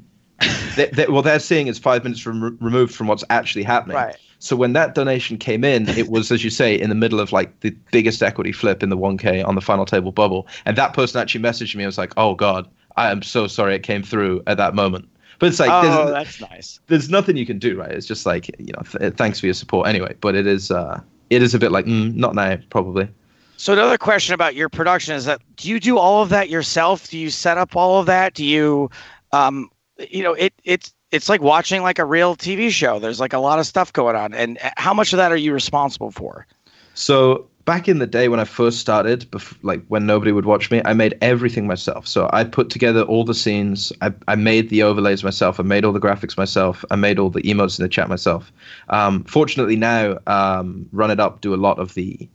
[0.76, 3.98] they, they, well, they're seeing is five minutes from, removed from what's actually happening.
[3.98, 4.16] Right.
[4.40, 7.32] So when that donation came in, it was, as you say, in the middle of
[7.32, 10.48] like the biggest equity flip in the 1K on the final table bubble.
[10.66, 11.84] And that person actually messaged me.
[11.84, 15.08] I was like, oh God, I am so sorry it came through at that moment.
[15.40, 16.80] But it's like, oh, that's nice.
[16.88, 17.92] There's nothing you can do, right?
[17.92, 20.16] It's just like, you know, th- thanks for your support anyway.
[20.22, 21.02] But it is, uh,
[21.32, 23.10] it is a bit like, mm, not now, probably.
[23.58, 27.10] So another question about your production is that do you do all of that yourself?
[27.10, 28.34] Do you set up all of that?
[28.34, 28.90] Do you,
[29.34, 29.70] um,
[30.10, 32.98] you know, it it's it's like watching like a real TV show.
[32.98, 35.38] There's like a lot of stuff going on, and uh, how much of that are
[35.38, 36.48] you responsible for?
[36.96, 39.26] So back in the day when I first started,
[39.62, 42.06] like when nobody would watch me, I made everything myself.
[42.06, 43.94] So I put together all the scenes.
[44.02, 45.58] I, I made the overlays myself.
[45.58, 46.84] I made all the graphics myself.
[46.92, 48.52] I made all the emotes in the chat myself.
[48.90, 52.28] Um, fortunately now, um, Run It Up do a lot of the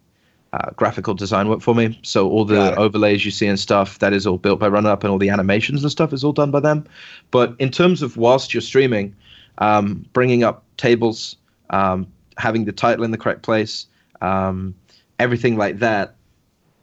[0.55, 2.01] uh, graphical design work for me.
[2.03, 5.11] So all the overlays you see and stuff that is all built by RunUp, and
[5.11, 6.87] all the animations and stuff is all done by them.
[7.31, 9.15] But in terms of whilst you're streaming,
[9.59, 11.37] um, bringing up tables,
[11.69, 12.07] um,
[12.39, 13.85] having the title in the correct place,
[14.23, 14.75] um,
[15.19, 16.15] everything like that,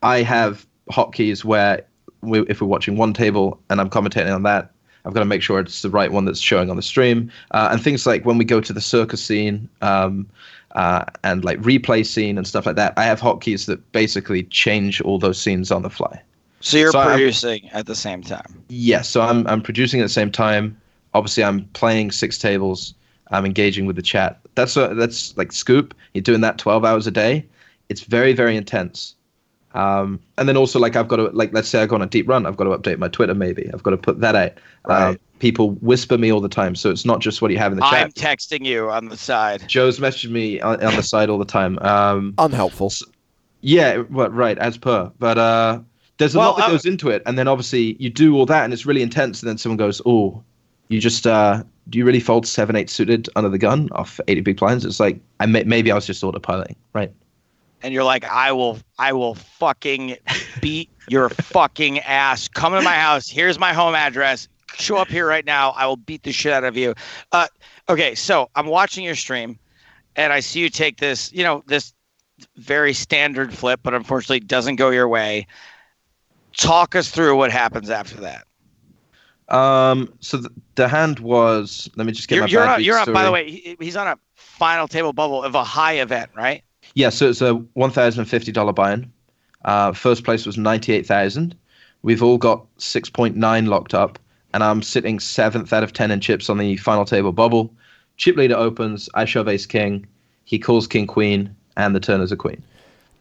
[0.02, 1.86] I have hotkeys where
[2.22, 4.72] we, if we're watching one table and I'm commentating on that,
[5.06, 7.30] I've got to make sure it's the right one that's showing on the stream.
[7.52, 10.28] Uh, and things like when we go to the circus scene, um,
[10.76, 12.94] uh, and like replay scene and stuff like that.
[12.98, 16.22] I have hotkeys that basically change all those scenes on the fly.
[16.62, 18.64] So you're so producing I'm, at the same time.
[18.70, 20.80] Yes, yeah, so I'm I'm producing at the same time.
[21.14, 22.96] Obviously, I'm playing six tables.
[23.32, 24.40] I'm engaging with the chat.
[24.56, 25.94] That's a, that's like scoop.
[26.14, 27.46] You're doing that 12 hours a day.
[27.90, 29.16] It's very very intense.
[29.74, 32.08] Um, and then also like I've got to like let's say I go on a
[32.08, 33.70] deep run, I've got to update my Twitter maybe.
[33.74, 34.52] I've got to put that out.
[34.88, 35.10] Right.
[35.10, 37.78] Um, people whisper me all the time, so it's not just what you have in
[37.78, 38.06] the chat.
[38.06, 39.68] I'm texting you on the side.
[39.68, 41.78] Joe's messaging me on, on the side all the time.
[41.80, 42.92] Um, Unhelpful.
[42.92, 43.06] So,
[43.60, 45.12] yeah, well, right, as per.
[45.20, 45.80] But uh,
[46.18, 48.46] there's a well, lot that uh, goes into it, and then obviously you do all
[48.46, 49.42] that, and it's really intense.
[49.42, 50.44] And then someone goes, "Oh,
[50.88, 54.42] you just uh, do you really fold seven eight suited under the gun off 80
[54.42, 57.12] big blinds?" It's like I may, maybe I was just autopiloting, right?
[57.84, 60.18] And you're like, I will, I will fucking
[60.62, 62.48] beat your fucking ass.
[62.48, 63.30] Come to my house.
[63.30, 64.48] Here's my home address.
[64.76, 65.72] Show up here right now.
[65.72, 66.96] I will beat the shit out of you.
[67.32, 67.48] Uh,
[67.90, 69.60] okay, so I'm watching your stream,
[70.16, 71.94] and I see you take this, you know, this
[72.56, 75.46] very standard flip, but unfortunately doesn't go your way.
[76.58, 78.46] Talk us through what happens after that.
[79.50, 81.90] Um, so the, the hand was.
[81.96, 82.50] Let me just get you're, my.
[82.50, 82.84] You're on.
[82.84, 83.14] You're on.
[83.14, 86.64] By the way, he, he's on a final table bubble of a high event, right?
[86.96, 89.12] Yeah, so it's a one thousand and fifty dollar buy-in.
[89.66, 91.56] Uh, first place was ninety eight thousand.
[92.02, 94.20] We've all got six point nine locked up,
[94.54, 97.74] and I'm sitting seventh out of ten in chips on the final table bubble.
[98.18, 99.10] Chip leader opens.
[99.16, 100.06] I shove ace king.
[100.46, 102.64] He calls king queen, and the turn is a queen.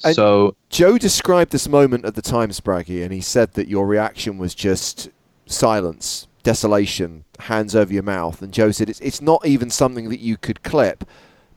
[0.04, 3.86] And so Joe described this moment at the time, Spraggy, and he said that your
[3.86, 5.08] reaction was just
[5.46, 8.42] silence, desolation, hands over your mouth.
[8.42, 11.04] And Joe said it's it's not even something that you could clip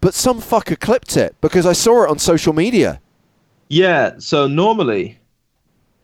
[0.06, 3.02] but some fucker clipped it because I saw it on social media.
[3.70, 5.18] Yeah, so normally,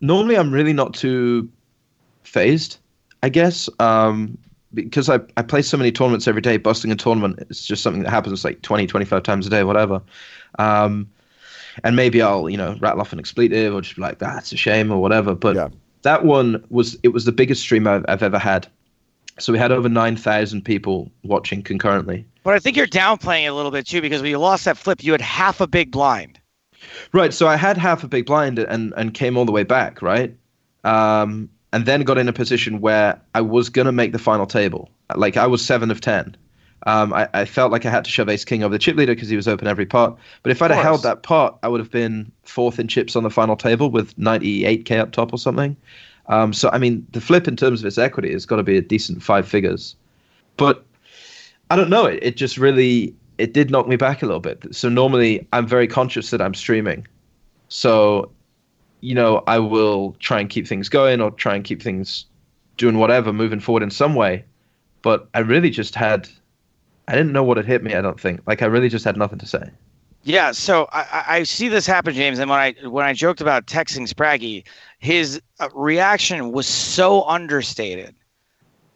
[0.00, 1.48] normally I'm really not too
[2.24, 2.78] phased,
[3.22, 4.36] I guess, um,
[4.74, 6.56] because I, I play so many tournaments every day.
[6.56, 10.02] Busting a tournament is just something that happens like 20, 25 times a day, whatever.
[10.58, 11.08] Um,
[11.84, 14.56] and maybe I'll, you know, rattle off an expletive or just be like, that's a
[14.56, 15.36] shame or whatever.
[15.36, 15.68] But yeah.
[16.02, 18.66] that one was, it was the biggest stream I've, I've ever had.
[19.38, 22.24] So we had over 9,000 people watching concurrently.
[22.44, 24.76] But I think you're downplaying it a little bit too because when you lost that
[24.76, 26.38] flip, you had half a big blind.
[27.12, 27.32] Right.
[27.32, 30.34] So I had half a big blind and, and came all the way back, right?
[30.84, 34.90] Um, and then got in a position where I was gonna make the final table.
[35.14, 36.36] Like I was seven of ten.
[36.86, 39.14] Um, I, I, felt like I had to shove Ace King over the chip leader
[39.14, 40.18] because he was open every pot.
[40.42, 43.22] But if I'd have held that pot, I would have been fourth in chips on
[43.22, 45.76] the final table with 98k up top or something.
[46.26, 48.76] Um, so I mean, the flip in terms of its equity has got to be
[48.76, 49.96] a decent five figures.
[50.56, 50.84] But
[51.70, 52.06] I don't know.
[52.06, 54.66] It, it just really it did knock me back a little bit.
[54.70, 57.06] So normally I'm very conscious that I'm streaming.
[57.68, 58.30] So,
[59.00, 62.26] you know, I will try and keep things going or try and keep things
[62.76, 64.44] doing whatever, moving forward in some way.
[65.00, 66.28] But I really just had,
[67.08, 67.94] I didn't know what had hit me.
[67.94, 68.42] I don't think.
[68.46, 69.70] Like I really just had nothing to say.
[70.24, 72.38] Yeah, so I, I see this happen, James.
[72.38, 74.64] And when I when I joked about texting Spraggy,
[74.98, 78.14] his uh, reaction was so understated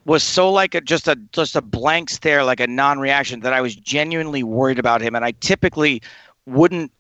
[0.04, 3.60] was so like a just a just a blank stare, like a non-reaction that I
[3.60, 5.16] was genuinely worried about him.
[5.16, 6.00] And I typically
[6.46, 6.92] wouldn't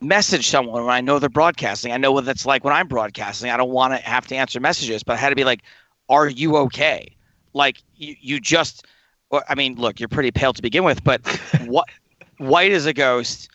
[0.00, 1.92] message someone when I know they're broadcasting.
[1.92, 3.50] I know what that's like when I'm broadcasting.
[3.50, 5.62] I don't want to have to answer messages, but I had to be like,
[6.08, 7.14] "Are you okay?"
[7.54, 8.86] Like you, you just.
[9.48, 11.26] I mean, look, you're pretty pale to begin with, but
[11.64, 11.88] what
[12.38, 13.50] white as a ghost,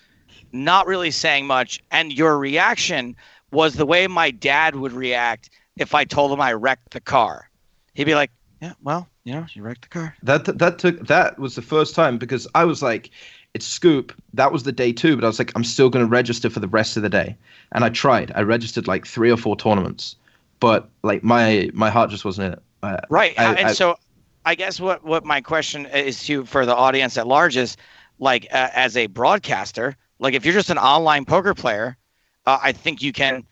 [0.51, 3.15] not really saying much, and your reaction
[3.51, 7.49] was the way my dad would react if I told him I wrecked the car.
[7.93, 10.15] He'd be like, yeah, well, you know, you wrecked the car.
[10.23, 13.11] That that took that was the first time because I was like,
[13.53, 14.13] it's Scoop.
[14.33, 16.59] That was the day two, but I was like, I'm still going to register for
[16.59, 17.35] the rest of the day,
[17.73, 18.31] and I tried.
[18.35, 20.15] I registered like three or four tournaments,
[20.59, 22.63] but like my my heart just wasn't in it.
[22.83, 23.97] Uh, right, I, and I, so
[24.45, 27.77] I guess what what my question is to for the audience at large is
[28.19, 31.97] like uh, as a broadcaster, like if you're just an online poker player,
[32.45, 33.43] uh, I think you can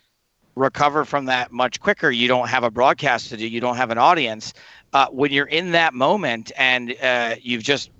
[0.55, 2.09] recover from that much quicker.
[2.09, 3.47] You don't have a broadcast to do.
[3.47, 4.53] You don't have an audience
[4.93, 7.91] uh, when you're in that moment and uh, you've just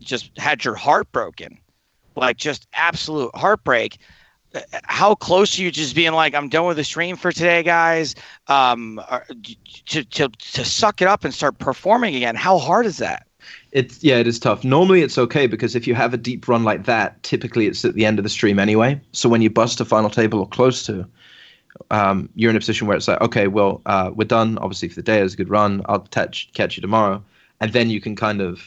[0.00, 1.58] just had your heart broken,
[2.16, 3.98] like just absolute heartbreak.
[4.54, 7.62] Uh, how close are you just being like, I'm done with the stream for today,
[7.62, 8.14] guys?
[8.46, 9.00] Um,
[9.86, 12.34] to, to, to suck it up and start performing again.
[12.34, 13.27] How hard is that?
[13.72, 14.64] It's yeah, it is tough.
[14.64, 17.94] Normally it's okay because if you have a deep run like that, typically it's at
[17.94, 19.00] the end of the stream anyway.
[19.12, 21.06] So when you bust a final table or close to,
[21.90, 24.56] um, you're in a position where it's like, okay, well, uh, we're done.
[24.58, 25.82] Obviously, for the day, it was a good run.
[25.86, 27.22] I'll catch catch you tomorrow,
[27.60, 28.62] and then you can kind of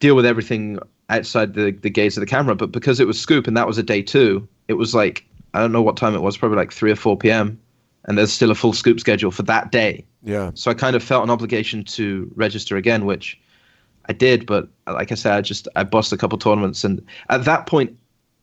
[0.00, 2.54] deal with everything outside the the gaze of the camera.
[2.54, 5.60] But because it was scoop and that was a day two, it was like I
[5.60, 7.58] don't know what time it was, probably like three or four p.m.
[8.06, 10.04] And there's still a full scoop schedule for that day.
[10.22, 10.50] Yeah.
[10.52, 13.40] So I kind of felt an obligation to register again, which
[14.06, 14.46] I did.
[14.46, 17.96] But like I said, I just I bust a couple tournaments, and at that point,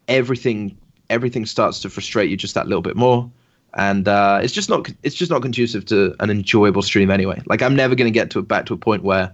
[0.07, 0.77] everything
[1.09, 3.29] everything starts to frustrate you just that little bit more
[3.73, 7.41] and uh, it's just not it's just not conducive to an enjoyable stream anyway.
[7.45, 9.33] Like I'm never going to get to back to a point where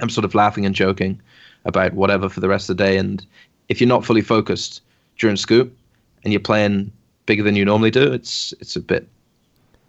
[0.00, 1.20] I'm sort of laughing and joking
[1.64, 2.96] about whatever for the rest of the day.
[2.96, 3.24] And
[3.68, 4.82] if you're not fully focused
[5.18, 5.76] during scoop
[6.24, 6.90] and you're playing
[7.26, 9.08] bigger than you normally do, it's it's a bit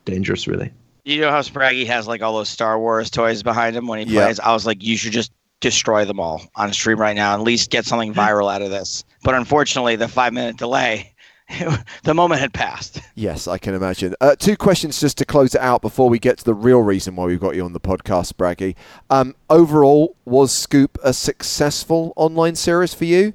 [0.06, 0.72] dangerous, really.
[1.04, 4.14] You know how Spraggy has like all those Star Wars toys behind him when he
[4.14, 4.40] plays.
[4.40, 5.32] I was like, you should just
[5.62, 8.70] destroy them all on stream right now, and at least get something viral out of
[8.70, 9.04] this.
[9.24, 11.14] But unfortunately, the five minute delay
[12.04, 13.02] the moment had passed.
[13.16, 14.16] Yes, I can imagine.
[14.22, 17.16] Uh, two questions just to close it out before we get to the real reason
[17.16, 18.76] why we've got you on the podcast, Spraggy.
[19.10, 23.34] Um, overall, was Scoop a successful online series for you?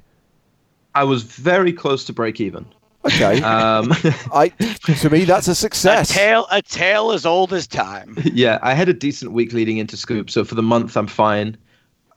[0.95, 2.65] I was very close to break even.
[3.05, 3.41] Okay.
[3.47, 3.91] Um,
[4.33, 6.09] I to me that's a success.
[6.09, 8.17] A tale, a tale as old as time.
[8.23, 11.55] Yeah, I had a decent week leading into Scoop, so for the month I'm fine.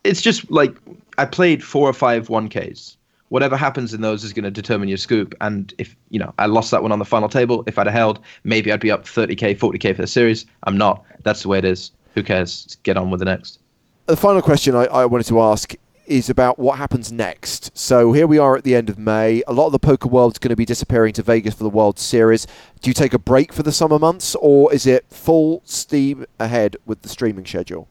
[0.05, 0.77] It's just like
[1.19, 2.97] I played four or five 1Ks
[3.31, 5.35] whatever happens in those is going to determine your scoop.
[5.41, 7.65] And if you know, I lost that one on the final table.
[7.67, 10.45] If I'd have held, maybe I'd be up 30k, 40k for the series.
[10.65, 11.05] I'm not.
[11.23, 11.93] That's the way it is.
[12.15, 12.77] Who cares?
[12.83, 13.61] Get on with the next.
[14.07, 15.75] The final question I, I wanted to ask
[16.07, 17.77] is about what happens next.
[17.79, 19.45] So here we are at the end of May.
[19.47, 22.01] A lot of the poker world's going to be disappearing to Vegas for the World
[22.01, 22.49] Series.
[22.83, 26.77] Do you take a break for the summer months, or is it full steam ahead
[26.85, 27.87] with the streaming schedule?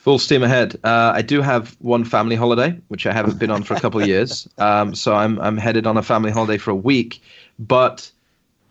[0.00, 0.76] Full steam ahead.
[0.82, 4.00] Uh, I do have one family holiday, which I haven't been on for a couple
[4.00, 4.48] of years.
[4.58, 7.22] Um, so I'm I'm headed on a family holiday for a week.
[7.58, 8.10] But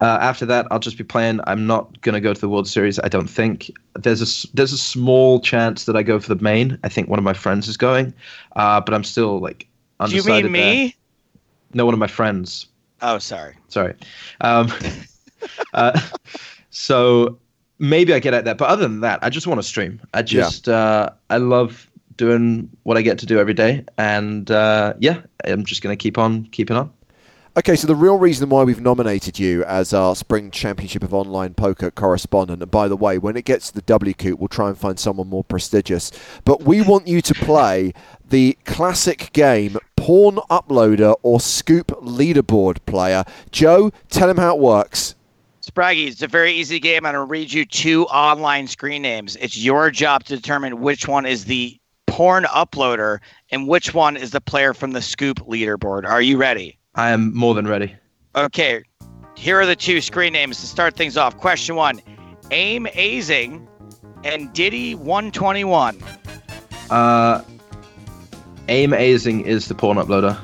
[0.01, 1.39] uh, after that, I'll just be playing.
[1.45, 2.99] I'm not going to go to the World Series.
[2.99, 6.79] I don't think there's a there's a small chance that I go for the main.
[6.83, 8.13] I think one of my friends is going,
[8.55, 9.67] uh, but I'm still like
[9.99, 10.25] undecided.
[10.25, 10.81] Do you mean me?
[10.81, 10.93] There.
[11.73, 12.67] No, one of my friends.
[13.01, 13.55] Oh, sorry.
[13.67, 13.93] Sorry.
[14.41, 14.71] Um,
[15.73, 15.99] uh,
[16.71, 17.37] so
[17.79, 18.57] maybe I get at that.
[18.57, 20.01] But other than that, I just want to stream.
[20.13, 20.75] I just yeah.
[20.75, 25.65] uh, I love doing what I get to do every day, and uh, yeah, I'm
[25.65, 26.91] just going to keep on keeping on.
[27.57, 31.53] Okay, so the real reason why we've nominated you as our Spring Championship of Online
[31.55, 34.77] Poker correspondent, and by the way, when it gets to the WCOOP, we'll try and
[34.77, 36.11] find someone more prestigious.
[36.45, 37.93] But we want you to play
[38.29, 43.25] the classic game Porn Uploader or Scoop Leaderboard Player.
[43.51, 45.15] Joe, tell him how it works.
[45.61, 47.05] Spraggy, it's a very easy game.
[47.05, 49.35] I'm going to read you two online screen names.
[49.37, 53.19] It's your job to determine which one is the porn uploader
[53.51, 56.05] and which one is the player from the Scoop leaderboard.
[56.05, 56.77] Are you ready?
[56.95, 57.95] I am more than ready.
[58.35, 58.83] Okay,
[59.35, 61.37] here are the two screen names to start things off.
[61.37, 62.01] Question one
[62.51, 63.67] Aim Azing
[64.23, 66.01] and Diddy 121.
[66.89, 67.43] Uh,
[68.67, 70.37] Aim Azing is the porn uploader.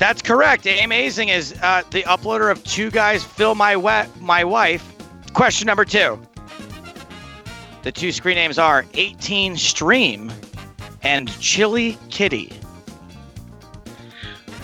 [0.00, 0.66] That's correct.
[0.66, 4.94] Amazing is uh, the uploader of Two Guys Fill My Wet My Wife.
[5.34, 6.18] Question number two.
[7.82, 10.32] The two screen names are 18 Stream
[11.02, 12.50] and Chili Kitty.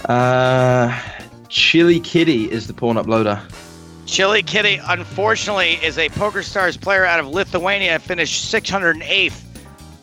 [0.06, 0.98] Uh,
[1.50, 3.38] Chili Kitty is the porn uploader.
[4.06, 9.42] Chili Kitty, unfortunately, is a PokerStars player out of Lithuania, finished 608th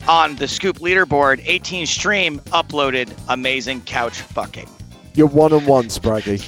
[0.07, 1.41] on the Scoop leaderboard.
[1.43, 4.69] 18 Stream uploaded amazing couch fucking.
[5.15, 6.41] You're one on one, Spraggy.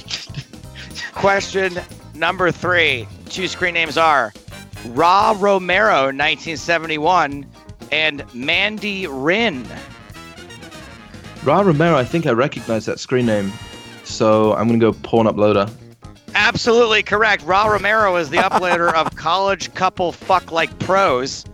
[1.12, 1.78] Question
[2.14, 3.06] number three.
[3.28, 4.32] Two screen names are
[4.86, 7.46] Ra Romero, 1971,
[7.92, 9.66] and Mandy Rin.
[11.44, 13.52] Ra Romero, I think I recognize that screen name.
[14.04, 15.70] So I'm going to go porn uploader.
[16.34, 17.44] Absolutely correct.
[17.44, 21.44] Ra Romero is the uploader of College Couple Fuck Like Pros.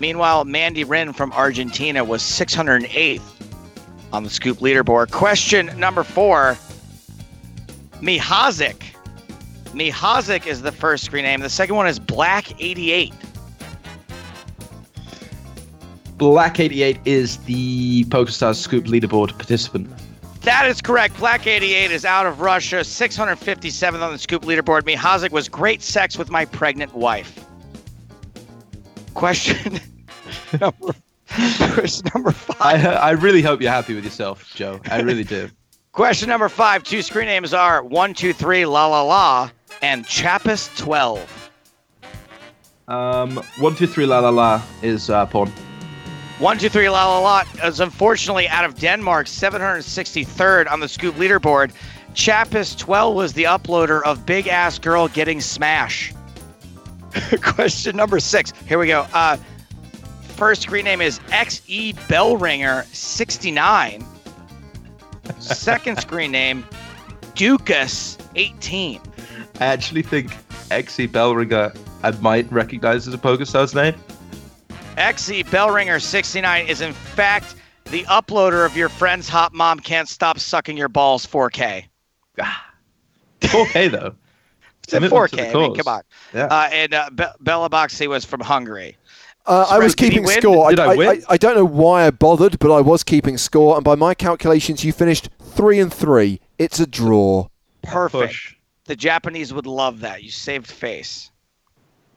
[0.00, 3.33] Meanwhile, Mandy Rin from Argentina was 608th
[4.14, 5.10] on the Scoop leaderboard.
[5.10, 6.56] Question number four
[8.00, 8.94] Mihazik.
[9.72, 11.40] Mihazik is the first screen name.
[11.40, 13.12] The second one is Black 88.
[16.16, 19.90] Black 88 is the PokerStars Scoop leaderboard participant.
[20.42, 21.16] That is correct.
[21.18, 24.82] Black 88 is out of Russia, 657th on the Scoop leaderboard.
[24.82, 27.44] Mihazik was great sex with my pregnant wife.
[29.14, 29.80] Question
[30.60, 30.94] number,
[31.74, 32.84] question number five.
[32.86, 34.80] I, I really hope you're happy with yourself, Joe.
[34.90, 35.48] I really do.
[35.92, 36.82] Question number five.
[36.82, 41.44] Two screen names are 123 La La La and Chappus 12.
[42.88, 45.48] Um, one two three la la la is uh, porn.
[46.38, 51.72] 123 La La La is unfortunately out of Denmark, 763rd on the Scoop leaderboard.
[52.12, 56.12] Chappus 12 was the uploader of Big Ass Girl Getting Smash.
[57.40, 58.52] Question number six.
[58.66, 59.06] Here we go.
[59.12, 59.36] Uh,
[60.34, 64.04] first screen name is XE Bellringer 69.
[65.38, 66.64] Second screen name,
[67.34, 69.00] Dukas 18.
[69.60, 70.30] I actually think
[70.70, 71.72] XE Bellringer
[72.02, 73.94] I might recognize as a PokerStars name.
[74.96, 77.54] XE Bellringer 69 is in fact
[77.86, 81.84] the uploader of your friend's hot mom can't stop sucking your balls 4K.
[83.40, 84.14] 4K though.
[84.84, 85.48] It's in Commitment to the 4K.
[85.48, 86.02] I mean, come on.
[86.34, 86.44] Yeah.
[86.44, 88.98] Uh, and uh, Be- Bella Boxy was from Hungary.
[89.46, 90.70] Uh, I was Spraggy, did he keeping score.
[90.70, 91.22] Did I win?
[91.28, 94.14] I, I don't know why I bothered, but I was keeping score, and by my
[94.14, 96.40] calculations, you finished three and three.
[96.58, 97.48] It's a draw.
[97.82, 98.32] Perfect.
[98.32, 98.56] Push.
[98.86, 100.22] The Japanese would love that.
[100.22, 101.30] You saved face.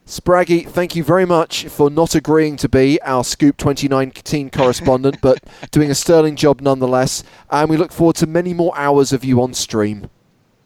[0.06, 5.44] Spraggy, thank you very much for not agreeing to be our Scoop 2019 correspondent, but
[5.72, 7.24] doing a sterling job nonetheless.
[7.52, 10.10] And we look forward to many more hours of you on stream.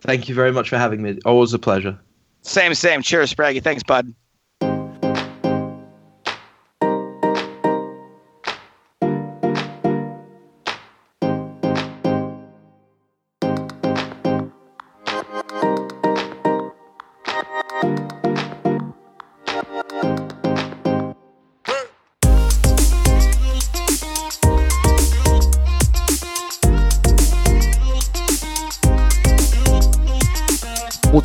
[0.02, 1.18] Thank you very much for having me.
[1.26, 2.00] Always a pleasure.
[2.44, 3.02] Same, same.
[3.02, 3.64] Cheers, Spraggy.
[3.64, 4.14] Thanks, bud.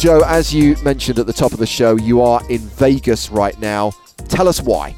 [0.06, 3.58] Joe, as you mentioned at the top of the show, you are in Vegas right
[3.58, 3.90] now.
[4.28, 4.94] Tell us why.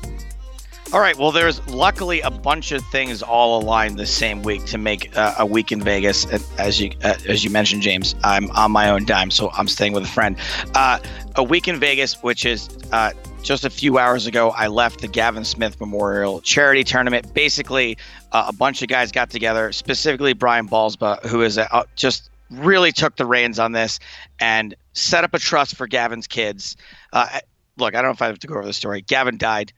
[0.92, 1.16] All right.
[1.16, 5.34] Well, there's luckily a bunch of things all aligned the same week to make uh,
[5.38, 6.26] a week in Vegas.
[6.58, 9.94] As you uh, as you mentioned, James, I'm on my own dime, so I'm staying
[9.94, 10.36] with a friend.
[10.74, 10.98] Uh,
[11.36, 15.08] a week in Vegas, which is uh, just a few hours ago, I left the
[15.08, 17.32] Gavin Smith Memorial Charity Tournament.
[17.32, 17.96] Basically,
[18.32, 22.28] uh, a bunch of guys got together, specifically Brian Balsbaugh, who is a, uh, just
[22.50, 23.98] really took the reins on this
[24.40, 26.76] and set up a trust for Gavin's kids.
[27.12, 27.40] Uh,
[27.76, 29.02] look, I don't know if I have to go over the story.
[29.02, 29.72] Gavin died.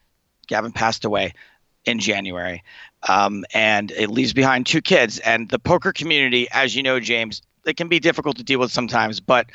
[0.47, 1.35] Gavin passed away
[1.85, 2.63] in January,
[3.09, 5.19] um, and it leaves behind two kids.
[5.21, 8.73] And the poker community, as you know, James, it can be difficult to deal with
[8.73, 9.47] sometimes, but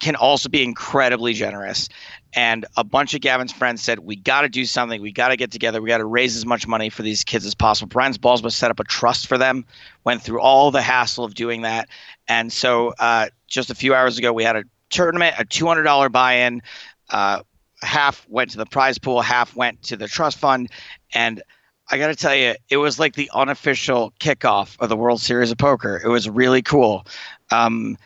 [0.00, 1.88] can also be incredibly generous.
[2.34, 5.00] And a bunch of Gavin's friends said, "We got to do something.
[5.00, 5.80] We got to get together.
[5.80, 8.70] We got to raise as much money for these kids as possible." Brian's Balsbaugh set
[8.70, 9.64] up a trust for them.
[10.04, 11.88] Went through all the hassle of doing that,
[12.28, 15.84] and so uh, just a few hours ago, we had a tournament, a two hundred
[15.84, 16.62] dollar buy-in.
[17.10, 17.42] Uh,
[17.82, 20.68] half went to the prize pool, half went to the trust fund,
[21.14, 21.42] and
[21.90, 25.50] I got to tell you, it was like the unofficial kickoff of the World Series
[25.50, 26.00] of Poker.
[26.04, 27.06] It was really cool.
[27.50, 27.96] Um,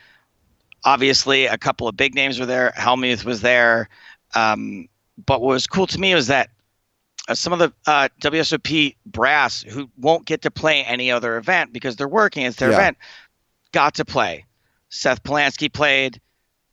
[0.85, 2.73] obviously, a couple of big names were there.
[2.77, 3.89] Hellmuth was there.
[4.35, 4.87] Um,
[5.25, 6.49] but what was cool to me was that
[7.27, 11.71] uh, some of the uh, WSOP brass who won't get to play any other event
[11.71, 12.77] because they're working, it's their Yeah.
[12.77, 12.97] event,
[13.71, 14.45] got to play.
[14.89, 16.19] Seth Palansky played,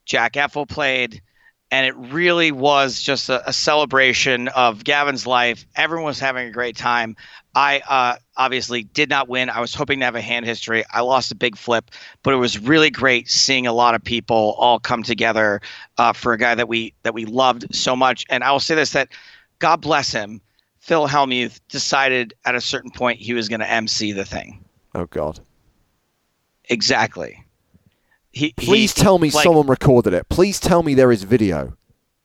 [0.06, 1.22] Jack Effel played,
[1.70, 5.64] and it really was just a, a celebration of Gavin's life.
[5.76, 7.16] Everyone was having a great time.
[7.54, 9.50] I uh, obviously did not win.
[9.50, 10.84] I was hoping to have a hand history.
[10.92, 11.90] I lost a big flip,
[12.22, 15.60] but it was really great seeing a lot of people all come together
[15.98, 18.24] uh, for a guy that we that we loved so much.
[18.30, 19.08] And I will say this: that
[19.58, 20.40] God bless him,
[20.78, 24.64] Phil Hellmuth decided at a certain point he was going to MC the thing.
[24.94, 25.40] Oh God!
[26.64, 27.44] Exactly.
[28.32, 30.28] He, Please he- tell me like, someone recorded it.
[30.28, 31.76] Please tell me there is video.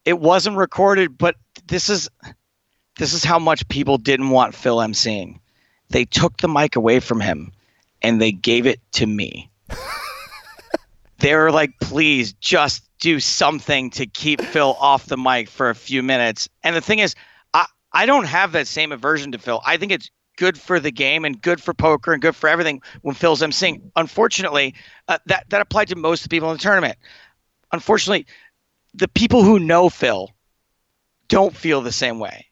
[0.06, 1.36] it wasn't recorded, but
[1.68, 2.10] this is
[2.98, 5.40] this is how much people didn't want Phil emceeing.
[5.90, 7.52] They took the mic away from him
[8.02, 9.50] and they gave it to me.
[11.20, 15.76] they were like, please just do something to keep Phil off the mic for a
[15.76, 16.48] few minutes.
[16.64, 17.16] And the thing is,
[17.54, 19.62] I, I don't have that same aversion to Phil.
[19.66, 22.82] I think it's good for the game and good for poker and good for everything
[23.02, 23.82] when Phil's emceeing.
[23.96, 24.76] Unfortunately,
[25.08, 26.98] uh, that, that applied to most of the people in the tournament.
[27.72, 28.26] Unfortunately,
[28.94, 30.32] the people who know Phil
[31.28, 32.48] don't feel the same way.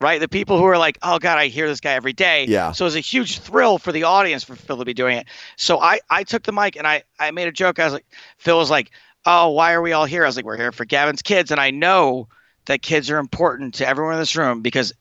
[0.00, 0.20] Right?
[0.20, 2.46] The people who are like, oh God, I hear this guy every day.
[2.46, 2.70] Yeah.
[2.70, 5.26] So it's a huge thrill for the audience for Phil to be doing it.
[5.56, 7.80] So I, I took the mic and I, I made a joke.
[7.80, 8.06] I was like,
[8.36, 8.92] Phil was like,
[9.26, 10.22] oh, why are we all here?
[10.22, 11.50] I was like, we're here for Gavin's kids.
[11.50, 12.28] And I know
[12.66, 14.92] that kids are important to everyone in this room because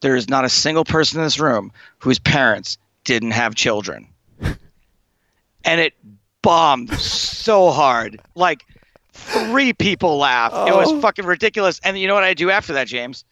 [0.00, 4.06] there is not a single person in this room whose parents didn't have children.
[5.64, 5.94] and it
[6.42, 8.20] bombed so hard.
[8.34, 8.64] Like
[9.12, 10.54] three people laughed.
[10.68, 10.78] It Oh.
[10.92, 11.80] was fucking ridiculous.
[11.84, 13.24] And you know what I do after that, James?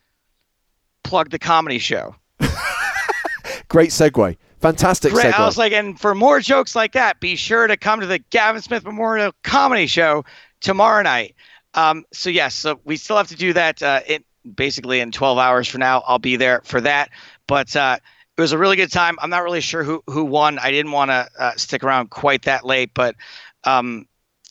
[1.05, 2.15] Plug the comedy show.
[3.69, 4.37] Great segue.
[4.61, 5.27] Fantastic Great.
[5.27, 5.39] segue.
[5.39, 8.19] I was like, and for more jokes like that, be sure to come to the
[8.31, 10.25] Gavin Smith Memorial Comedy Show
[10.61, 11.35] tomorrow night.
[11.75, 13.83] Um, so yes, so we still have to do that.
[13.83, 14.25] Uh, it
[14.55, 17.11] basically in 12 hours from now, I'll be there for that.
[17.47, 17.99] But uh,
[18.37, 19.17] it was a really good time.
[19.21, 20.59] I'm not really sure who who won.
[20.59, 23.17] I didn't want to uh, stick around quite that late, but
[23.65, 24.07] um,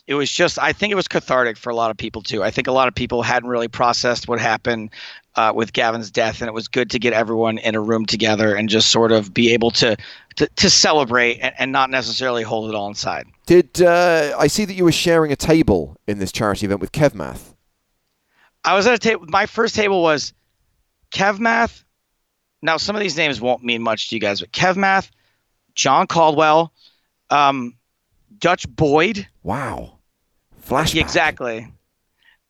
[0.08, 2.44] it was just I think it was cathartic for a lot of people too.
[2.44, 4.92] I think a lot of people hadn't really processed what happened
[5.36, 8.56] uh, with Gavin's death, and it was good to get everyone in a room together
[8.56, 9.98] and just sort of be able to
[10.38, 13.28] to, to celebrate and, and not necessarily hold it all inside.
[13.46, 16.92] Did uh, I see that you were sharing a table in this charity event with
[16.92, 17.54] Kevmath?
[18.68, 19.26] I was at a table.
[19.30, 20.34] My first table was
[21.12, 21.86] Kevmath.
[22.62, 25.10] Now, some of these names won't mean much to you guys, but Kevmath,
[25.74, 26.74] John Caldwell,
[27.30, 27.78] um,
[28.40, 29.26] Dutch Boyd.
[29.42, 30.00] Wow.
[30.66, 31.00] Flashback.
[31.00, 31.60] Exactly.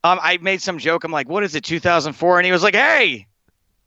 [0.04, 1.04] Um, I made some joke.
[1.04, 3.28] I'm like, "What is it, 2004?" And he was like, "Hey,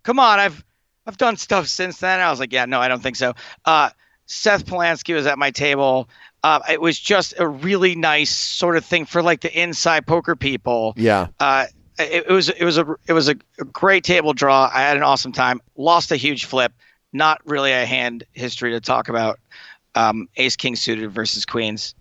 [0.04, 0.64] come on, I've
[1.06, 3.90] I've done stuff since then." I was like, "Yeah, no, I don't think so." Uh,
[4.26, 6.08] Seth Palansky was at my table.
[6.44, 10.36] Uh, it was just a really nice sort of thing for like the inside poker
[10.36, 10.94] people.
[10.96, 11.26] Yeah.
[11.40, 11.66] Uh,
[12.02, 14.70] it, it was it was a it was a, a great table draw.
[14.72, 15.60] I had an awesome time.
[15.76, 16.72] Lost a huge flip.
[17.12, 19.38] Not really a hand history to talk about.
[19.94, 21.94] Um, Ace King suited versus Queens.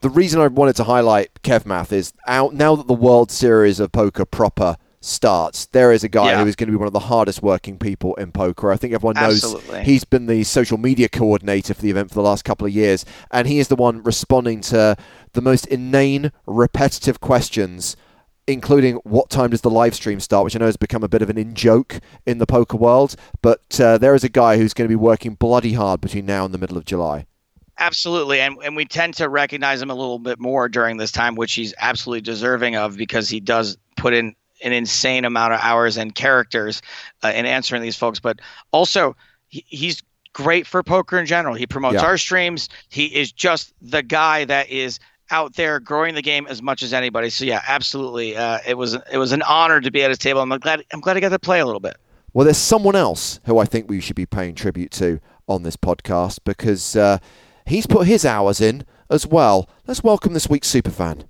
[0.00, 3.90] The reason I wanted to highlight Kevmath is out now that the World Series of
[3.90, 6.42] Poker proper starts, there is a guy Yeah.
[6.42, 8.72] who is going to be one of the hardest working people in poker.
[8.72, 9.84] I think everyone knows Absolutely.
[9.84, 13.04] he's been the social media coordinator for the event for the last couple of years,
[13.30, 14.96] and he is the one responding to
[15.34, 17.96] the most inane, repetitive questions.
[18.46, 21.22] Including what time does the live stream start, which I know has become a bit
[21.22, 23.16] of an in joke in the poker world.
[23.40, 26.44] But uh, there is a guy who's going to be working bloody hard between now
[26.44, 27.24] and the middle of July.
[27.78, 31.34] Absolutely, and and we tend to recognize him a little bit more during this time,
[31.36, 35.96] which he's absolutely deserving of because he does put in an insane amount of hours
[35.96, 36.82] and characters
[37.22, 38.20] uh, in answering these folks.
[38.20, 38.40] But
[38.72, 39.16] also,
[39.48, 40.02] he, he's
[40.34, 41.54] great for poker in general.
[41.54, 42.04] He promotes Yeah.
[42.04, 42.68] our streams.
[42.90, 46.92] He is just the guy that is out there growing the game as much as
[46.92, 47.30] anybody.
[47.30, 50.40] So yeah, absolutely, uh, it was it was an honor to be at his table.
[50.40, 51.96] I'm glad I'm glad I got to play a little bit.
[52.32, 55.76] Well, there's someone else who I think we should be paying tribute to on this
[55.76, 57.18] podcast because uh,
[57.66, 59.68] he's put his hours in as well.
[59.86, 61.28] Let's welcome this week's superfan.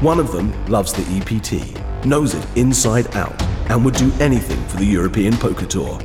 [0.00, 4.78] One of them loves the EPT, knows it inside out, and would do anything for
[4.78, 5.98] the European Poker Tour.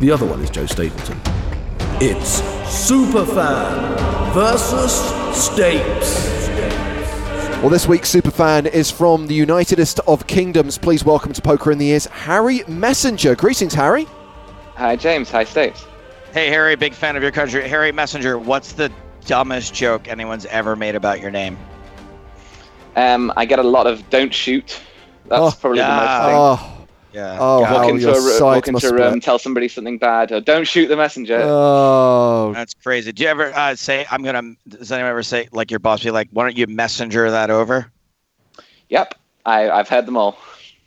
[0.00, 1.18] The other one is Joe Stapleton.
[2.00, 2.40] It's
[2.88, 4.92] Superfan versus
[5.36, 6.48] Stapes.
[7.60, 10.78] Well, this week's superfan is from the Unitedest of Kingdoms.
[10.78, 13.34] Please welcome to Poker in the Ears, Harry Messenger.
[13.34, 14.06] Greetings, Harry.
[14.76, 15.28] Hi, James.
[15.32, 15.86] Hi, Stapes.
[16.32, 17.66] Hey Harry, big fan of your country.
[17.68, 18.92] Harry Messenger, what's the
[19.24, 21.58] dumbest joke anyone's ever made about your name?
[22.94, 24.78] Um, I get a lot of don't shoot.
[25.26, 25.88] That's Oh, probably yeah.
[25.88, 26.68] the most thing.
[26.76, 26.77] Oh,
[27.18, 27.36] Yeah.
[27.40, 29.22] Oh, God, how walk into your a, ro- sides walk into a room, split.
[29.24, 31.40] tell somebody something bad, or don't shoot the messenger.
[31.42, 33.10] Oh, That's crazy.
[33.10, 36.04] Do you ever uh, say, I'm going to, does anyone ever say, like your boss
[36.04, 37.90] be like, why don't you messenger that over?
[38.88, 40.38] Yep, I, I've heard them all.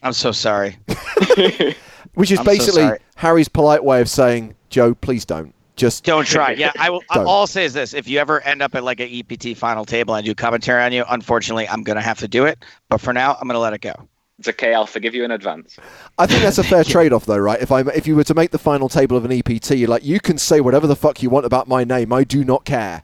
[0.04, 0.78] I'm so sorry.
[2.14, 3.00] which is I'm basically sorry.
[3.16, 5.54] Harry's polite way of saying, "Joe, please don't.
[5.76, 6.52] Just Don't try.
[6.52, 7.04] Yeah, I will.
[7.14, 7.28] Don't.
[7.28, 9.86] All I'll say is this: if you ever end up at like a EPT final
[9.86, 12.64] table and I do commentary on you, unfortunately, I'm gonna have to do it.
[12.90, 13.94] But for now, I'm gonna let it go.
[14.42, 15.78] It's okay, I'll forgive you in advance.
[16.18, 17.62] I think that's a fair trade-off, though, right?
[17.62, 20.04] If I if you were to make the final table of an EPT, you're like
[20.04, 22.12] you can say whatever the fuck you want about my name.
[22.12, 23.04] I do not care.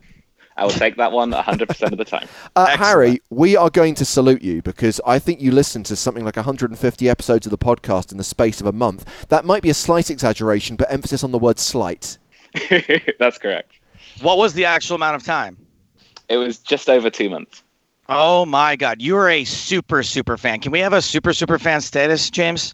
[0.55, 2.27] I will take that one 100% of the time.
[2.55, 6.25] Uh, Harry, we are going to salute you because I think you listened to something
[6.25, 9.27] like 150 episodes of the podcast in the space of a month.
[9.27, 12.17] That might be a slight exaggeration, but emphasis on the word slight.
[13.19, 13.73] That's correct.
[14.21, 15.55] What was the actual amount of time?
[16.29, 17.61] It was just over two months.
[18.09, 20.59] Oh my God, you are a super super fan.
[20.59, 22.73] Can we have a super super fan status, James?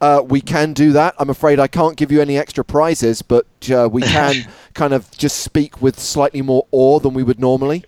[0.00, 1.14] Uh, we can do that.
[1.18, 5.10] I'm afraid I can't give you any extra prizes, but uh, we can kind of
[5.10, 7.84] just speak with slightly more awe than we would normally.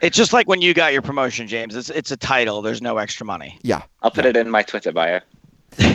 [0.00, 1.76] It's just like when you got your promotion, James.
[1.76, 2.60] It's it's a title.
[2.62, 3.58] There's no extra money.
[3.62, 3.82] Yeah.
[4.02, 5.20] I'll put it in my Twitter bio.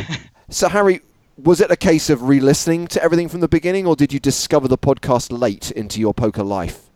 [0.51, 1.01] So, Harry,
[1.37, 4.19] was it a case of re listening to everything from the beginning, or did you
[4.19, 6.88] discover the podcast late into your poker life?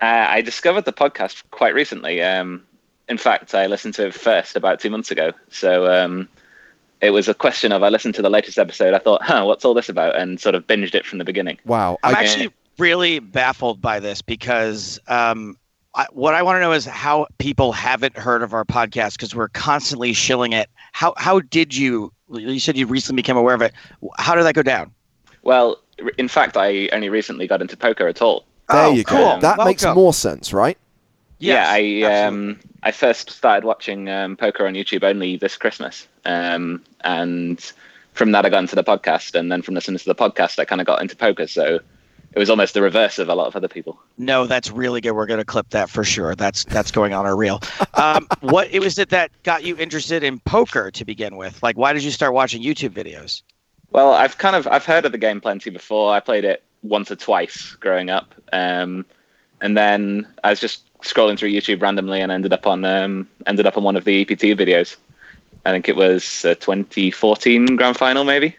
[0.00, 2.22] Uh, I discovered the podcast quite recently.
[2.22, 2.64] Um,
[3.08, 5.32] in fact, I listened to it first about two months ago.
[5.50, 6.28] So um,
[7.00, 8.94] it was a question of I listened to the latest episode.
[8.94, 10.16] I thought, huh, what's all this about?
[10.16, 11.58] And sort of binged it from the beginning.
[11.66, 11.98] Wow.
[12.02, 15.58] I'm I, actually really baffled by this because um,
[15.94, 19.34] I, what I want to know is how people haven't heard of our podcast because
[19.34, 20.70] we're constantly shilling it.
[20.92, 22.12] How how did you?
[22.32, 23.72] You said you recently became aware of it.
[24.18, 24.92] How did that go down?
[25.42, 25.80] Well,
[26.16, 28.44] in fact, I only recently got into poker at all.
[28.72, 29.18] There Oh, you cool.
[29.18, 29.40] go.
[29.40, 30.78] That makes more sense, right?
[31.38, 36.82] yeah, I um, I first started watching um, poker on YouTube only this Christmas, um,
[37.02, 37.72] and
[38.12, 40.64] from that I got into the podcast, and then from listening to the podcast, I
[40.64, 41.46] kind of got into poker.
[41.46, 41.78] So
[42.32, 43.98] it was almost the reverse of a lot of other people.
[44.18, 45.12] No, that's really good.
[45.12, 46.34] We're going to clip that for sure.
[46.34, 47.60] That's that's going on our reel.
[47.94, 51.62] Um, what it was it that got you interested in poker to begin with?
[51.62, 53.42] Like, why did you start watching YouTube videos?
[53.92, 56.12] Well, I've kind of I've heard of the game plenty before.
[56.12, 59.04] I played it once or twice growing up, um,
[59.60, 63.66] and then I was just scrolling through YouTube randomly and ended up on um, ended
[63.66, 64.96] up on one of the EPT videos.
[65.66, 68.56] I think it was a 2014 grand final, maybe.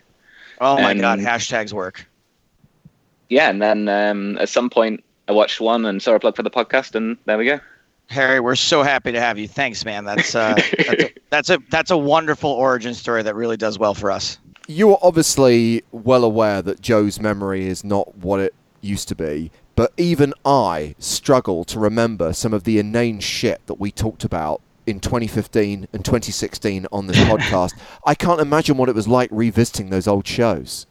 [0.60, 2.06] Oh my And- God, hashtags work.
[3.30, 6.44] Yeah, and then um, at some point I watched one and saw a plug for
[6.44, 7.60] the podcast, and there we go.
[8.08, 9.48] Harry, we're so happy to have you.
[9.48, 10.04] Thanks, man.
[10.04, 13.94] That's uh, that's, a, that's a that's a wonderful origin story that really does well
[13.94, 14.38] for us.
[14.72, 19.52] You are obviously well aware that Joe's memory is not what it used to be,
[19.76, 24.62] but even I struggle to remember some of the inane shit that we talked about
[24.88, 27.74] in 2015 and 2016 on this podcast.
[28.06, 30.88] I can't imagine what it was like revisiting those old shows.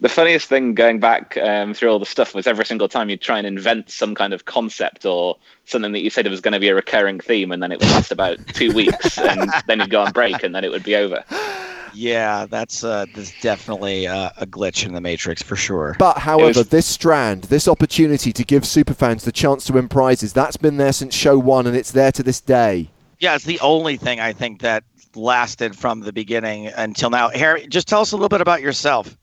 [0.00, 3.20] The funniest thing going back um, through all the stuff was every single time you'd
[3.20, 5.36] try and invent some kind of concept or
[5.66, 7.80] something that you said it was going to be a recurring theme, and then it
[7.80, 10.84] would last about two weeks, and then you'd go on break, and then it would
[10.84, 11.22] be over.
[11.98, 15.96] Yeah, that's uh, that's definitely uh, a glitch in the matrix for sure.
[15.98, 20.32] But however, was- this strand, this opportunity to give superfans the chance to win prizes,
[20.32, 22.88] that's been there since show one and it's there to this day.
[23.18, 24.84] Yeah, it's the only thing I think that
[25.16, 27.30] lasted from the beginning until now.
[27.30, 29.18] Harry, just tell us a little bit about yourself.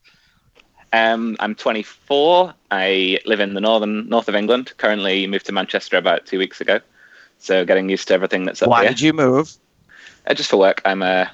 [0.92, 2.52] Um, I'm 24.
[2.72, 4.74] I live in the northern north of England.
[4.76, 6.80] Currently moved to Manchester about two weeks ago,
[7.38, 8.90] so getting used to everything that's up Why here.
[8.90, 9.56] did you move?
[10.26, 10.82] Uh, just for work.
[10.84, 11.30] I'm a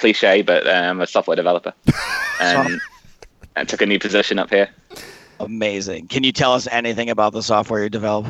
[0.00, 1.72] cliche, but uh, I'm a software developer,
[2.40, 2.80] and
[3.56, 4.68] I took a new position up here.
[5.38, 6.08] Amazing.
[6.08, 8.26] Can you tell us anything about the software you develop?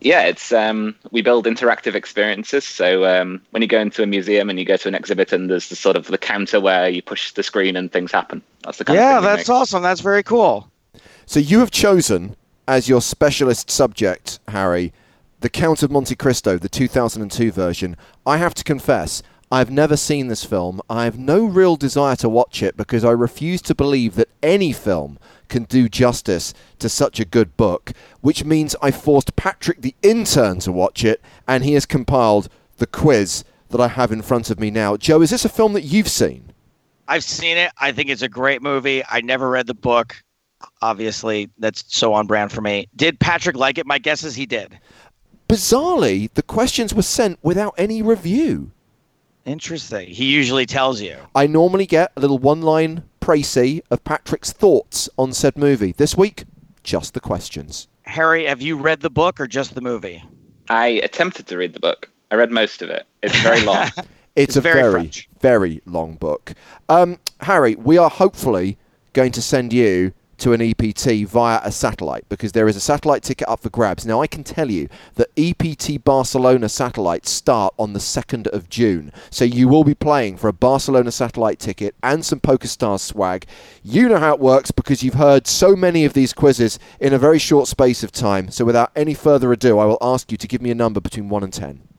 [0.00, 2.64] Yeah, it's um, we build interactive experiences.
[2.64, 5.48] So um, when you go into a museum and you go to an exhibit, and
[5.50, 8.42] there's the sort of the counter where you push the screen and things happen.
[8.62, 9.82] That's the kind Yeah, of thing that's awesome.
[9.82, 10.70] That's very cool.
[11.24, 12.36] So you have chosen
[12.68, 14.92] as your specialist subject, Harry,
[15.40, 17.96] The Count of Monte Cristo, the 2002 version.
[18.26, 20.80] I have to confess, I've never seen this film.
[20.90, 24.72] I have no real desire to watch it because I refuse to believe that any
[24.72, 29.94] film can do justice to such a good book, which means I forced Patrick the
[30.02, 34.50] intern to watch it, and he has compiled the quiz that I have in front
[34.50, 34.96] of me now.
[34.96, 36.52] Joe, is this a film that you've seen?
[37.06, 37.70] I've seen it.
[37.78, 39.04] I think it's a great movie.
[39.08, 40.16] I never read the book.
[40.82, 42.88] Obviously, that's so on brand for me.
[42.96, 43.86] Did Patrick like it?
[43.86, 44.76] My guess is he did.
[45.48, 48.72] Bizarrely, the questions were sent without any review.
[49.46, 50.08] Interesting.
[50.08, 51.16] He usually tells you.
[51.34, 55.92] I normally get a little one line précis of Patrick's thoughts on said movie.
[55.92, 56.44] This week,
[56.82, 57.86] just the questions.
[58.02, 60.22] Harry, have you read the book or just the movie?
[60.68, 62.10] I attempted to read the book.
[62.30, 63.06] I read most of it.
[63.22, 63.88] It's very long.
[64.36, 66.52] It's, It's a very very, very long book.
[66.90, 68.76] Um, Harry, we are hopefully
[69.14, 73.22] going to send you to an EPT via a satellite because there is a satellite
[73.22, 74.06] ticket up for grabs.
[74.06, 79.12] Now, I can tell you that EPT Barcelona satellites start on the 2nd of June.
[79.30, 83.46] So you will be playing for a Barcelona satellite ticket and some PokerStars swag.
[83.82, 87.18] You know how it works because you've heard so many of these quizzes in a
[87.18, 88.50] very short space of time.
[88.50, 91.28] So without any further ado, I will ask you to give me a number between
[91.28, 91.95] 1 and 10.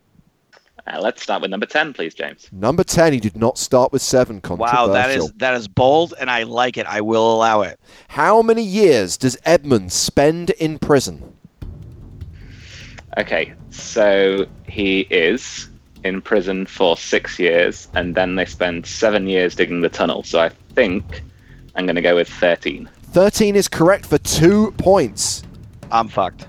[0.88, 2.48] Uh, let's start with number 10, please, James.
[2.52, 4.42] Number 10, he did not start with 7.
[4.50, 6.86] Wow, that is that is bold, and I like it.
[6.86, 7.80] I will allow it.
[8.08, 11.34] How many years does Edmund spend in prison?
[13.18, 15.70] Okay, so he is
[16.04, 20.24] in prison for six years, and then they spend seven years digging the tunnel.
[20.24, 21.22] So I think
[21.76, 22.90] I'm going to go with 13.
[23.12, 25.44] 13 is correct for two points.
[25.92, 26.48] I'm fucked.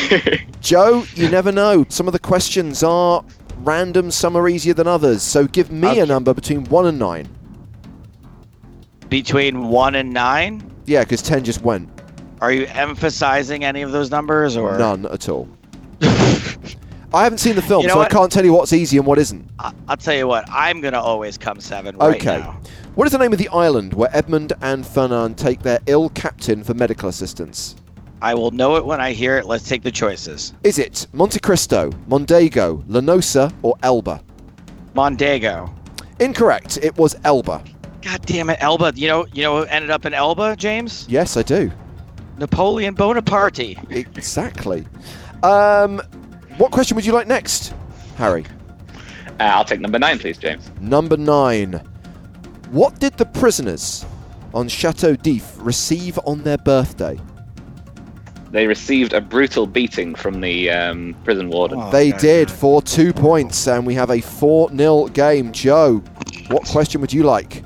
[0.60, 1.86] Joe, you never know.
[1.88, 3.24] Some of the questions are
[3.64, 5.22] random, some are easier than others.
[5.22, 7.28] So give me a number between 1 and 9.
[9.08, 11.88] Between one and nine, Yeah, because 10 just went.
[12.40, 15.48] are you emphasizing any of those numbers or None at all.
[17.12, 19.04] I haven't seen the film, You know so I can't tell you what's easy and
[19.06, 19.44] what isn't.
[19.58, 20.44] I- I'll tell you what.
[20.48, 22.38] I'm gonna always come seven right okay.
[22.38, 22.60] now.
[22.94, 26.62] What is the name of the island where Edmund and Fernand take their ill captain
[26.62, 27.74] for medical assistance?
[28.22, 29.46] I will know it when I hear it.
[29.46, 30.52] Let's take the choices.
[30.62, 34.22] Is it Monte Cristo, Mondego, Lanosa, or Elba?
[34.94, 35.72] Mondego.
[36.18, 36.78] Incorrect.
[36.82, 37.62] It was Elba.
[38.02, 38.92] God damn it, Elba.
[38.94, 41.06] You know, you know who ended up in Elba, James?
[41.08, 41.70] Yes, I do.
[42.38, 43.76] Napoleon Bonaparte.
[43.90, 44.86] Exactly.
[45.42, 46.00] Um,
[46.58, 47.74] what question would you like next,
[48.16, 48.44] Harry?
[49.38, 50.70] Uh, I'll take number nine, please, James.
[50.80, 51.74] Number nine.
[52.70, 54.04] What did the prisoners
[54.52, 57.18] on Chateau d'If receive on their birthday?
[58.50, 61.78] They received a brutal beating from the um, prison warden.
[61.80, 62.20] Oh, they God.
[62.20, 65.52] did for two points, and we have a 4 0 game.
[65.52, 66.02] Joe,
[66.48, 67.62] what question would you like?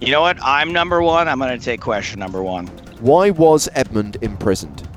[0.00, 0.38] You know what?
[0.42, 1.28] I'm number one.
[1.28, 2.66] I'm gonna take question number one.
[3.00, 4.88] Why was Edmund imprisoned?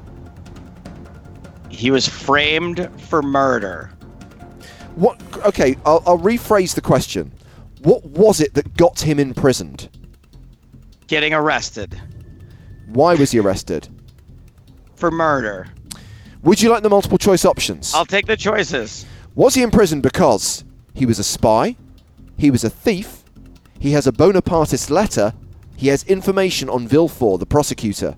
[1.70, 3.92] He was framed for murder.
[4.96, 5.22] What?
[5.46, 7.32] Okay, I'll, I'll rephrase the question.
[7.84, 9.90] What was it that got him imprisoned?
[11.08, 12.00] Getting arrested
[12.88, 13.90] Why was he arrested?
[15.02, 15.68] For murder.
[16.44, 17.94] Would you like the multiple choice options?
[17.94, 19.06] I'll take the choices.
[19.36, 21.76] Was he imprisoned because he was a spy,
[22.38, 23.24] he was a thief,
[23.80, 25.34] he has a Bonapartist letter,
[25.76, 28.16] he has information on Villefort, the prosecutor?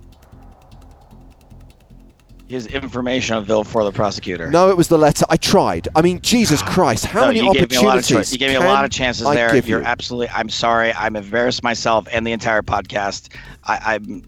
[2.46, 4.50] His information on Villefort, the prosecutor.
[4.50, 5.24] No, it was the letter.
[5.30, 5.88] I tried.
[5.96, 8.08] I mean, Jesus Christ, how No, many you gave me a lot of opportunities?
[8.08, 8.32] choice.
[8.32, 9.56] You gave me a lot of chances I there.
[9.56, 9.86] You're you?
[9.86, 10.28] absolutely.
[10.28, 10.92] I'm sorry.
[10.92, 13.34] I'm embarrassed myself and the entire podcast.
[13.64, 14.22] I, I'm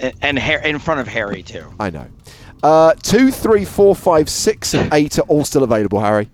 [0.00, 1.64] and Har- in front of Harry too.
[1.78, 2.06] I know.
[2.62, 6.28] Uh, two, three, four, five, six, and eight are all still available, Harry.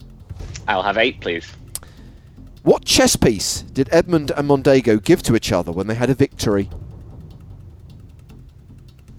[0.69, 1.51] I'll have eight, please.
[2.63, 6.15] What chess piece did Edmund and Mondego give to each other when they had a
[6.15, 6.69] victory?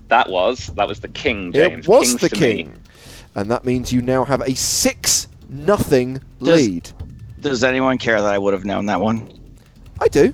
[0.08, 1.86] That was that was the king, James.
[1.86, 2.68] it was Kings the to king.
[2.72, 2.78] me.
[3.36, 6.90] And that means you now have a six nothing Does- lead.
[7.40, 9.28] Does anyone care that I would have known that one?
[10.00, 10.32] I do.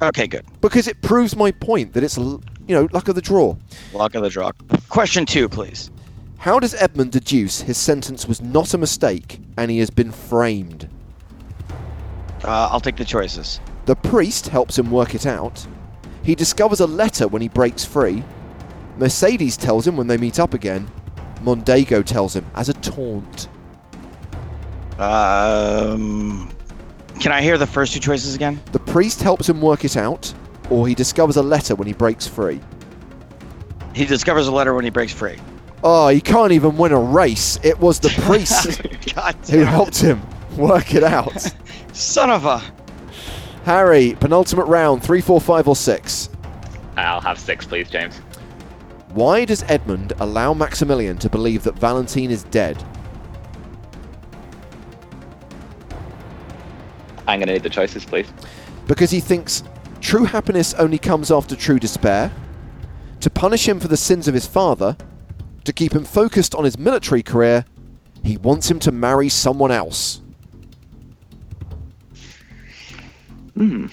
[0.00, 0.46] Okay, good.
[0.62, 3.54] Because it proves my point that it's, l- you know, luck of the draw.
[3.92, 4.50] Luck of the draw.
[4.88, 5.90] Question two, please.
[6.38, 10.88] How does Edmund deduce his sentence was not a mistake and he has been framed?
[12.42, 13.60] Uh, I'll take the choices.
[13.84, 15.66] The priest helps him work it out.
[16.22, 18.24] He discovers a letter when he breaks free.
[18.96, 20.90] Mercedes tells him when they meet up again.
[21.42, 23.48] Mondego tells him as a taunt.
[24.98, 26.50] Um,
[27.20, 28.58] can I hear the first two choices again?
[28.72, 30.32] The priest helps him work it out,
[30.72, 32.58] or he discovers a letter when he breaks free.
[33.94, 35.38] He discovers a letter when he breaks free.
[35.84, 37.58] Oh, he can't even win a race.
[37.62, 38.80] It was the priest
[39.50, 40.22] who helped him
[40.56, 41.52] work it out.
[41.92, 42.62] Son of a.
[43.64, 46.30] Harry, penultimate round, three, four, five, or six.
[46.96, 48.16] I'll have six, please, James.
[49.10, 52.82] Why does Edmund allow Maximilian to believe that Valentine is dead?
[57.28, 58.32] I'm going to need the choices, please.
[58.86, 59.62] Because he thinks
[60.02, 62.30] true happiness only comes after true despair,
[63.20, 64.96] to punish him for the sins of his father,
[65.64, 67.64] to keep him focused on his military career,
[68.22, 70.20] he wants him to marry someone else.
[73.54, 73.86] Hmm.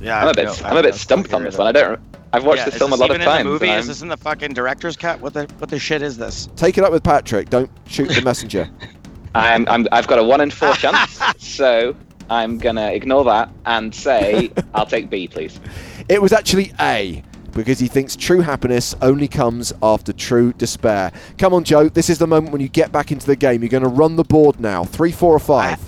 [0.00, 1.66] Yeah, I'm a I bit, know- I'm a bit stumped on this one.
[1.68, 2.00] I don't.
[2.32, 3.44] I've watched Yeah, this film a this lot of even in times.
[3.44, 3.70] The movie?
[3.70, 5.20] Is this in the fucking director's cut?
[5.20, 6.48] What the what the shit is this?
[6.56, 7.50] Take it up with Patrick.
[7.50, 8.70] Don't shoot the messenger.
[9.34, 11.94] I'm, I'm, I've got a one in four chance, so
[12.32, 15.60] I'm gonna ignore that and say I'll take B, please.
[16.08, 17.22] It was actually A,
[17.52, 21.12] because he thinks true happiness only comes after true despair.
[21.38, 21.88] Come on, Joe.
[21.88, 23.62] This is the moment when you get back into the game.
[23.62, 24.84] You're going to run the board now.
[24.84, 25.78] Three, four, or five.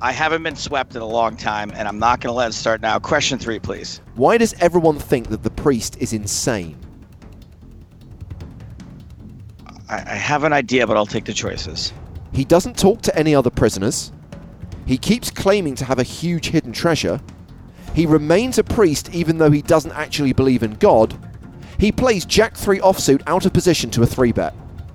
[0.00, 2.54] I haven't been swept in a long time, and I'm not going to let it
[2.54, 2.98] start now.
[2.98, 4.00] Question three, please.
[4.16, 6.76] Why does everyone think that the priest is insane?
[9.88, 11.92] I, I have an idea, but I'll take the choices.
[12.32, 14.10] He doesn't talk to any other prisoners.
[14.86, 17.20] He keeps claiming to have a huge hidden treasure.
[17.94, 21.16] He remains a priest even though he doesn't actually believe in God.
[21.78, 24.54] He plays Jack 3 offsuit out of position to a 3 bet.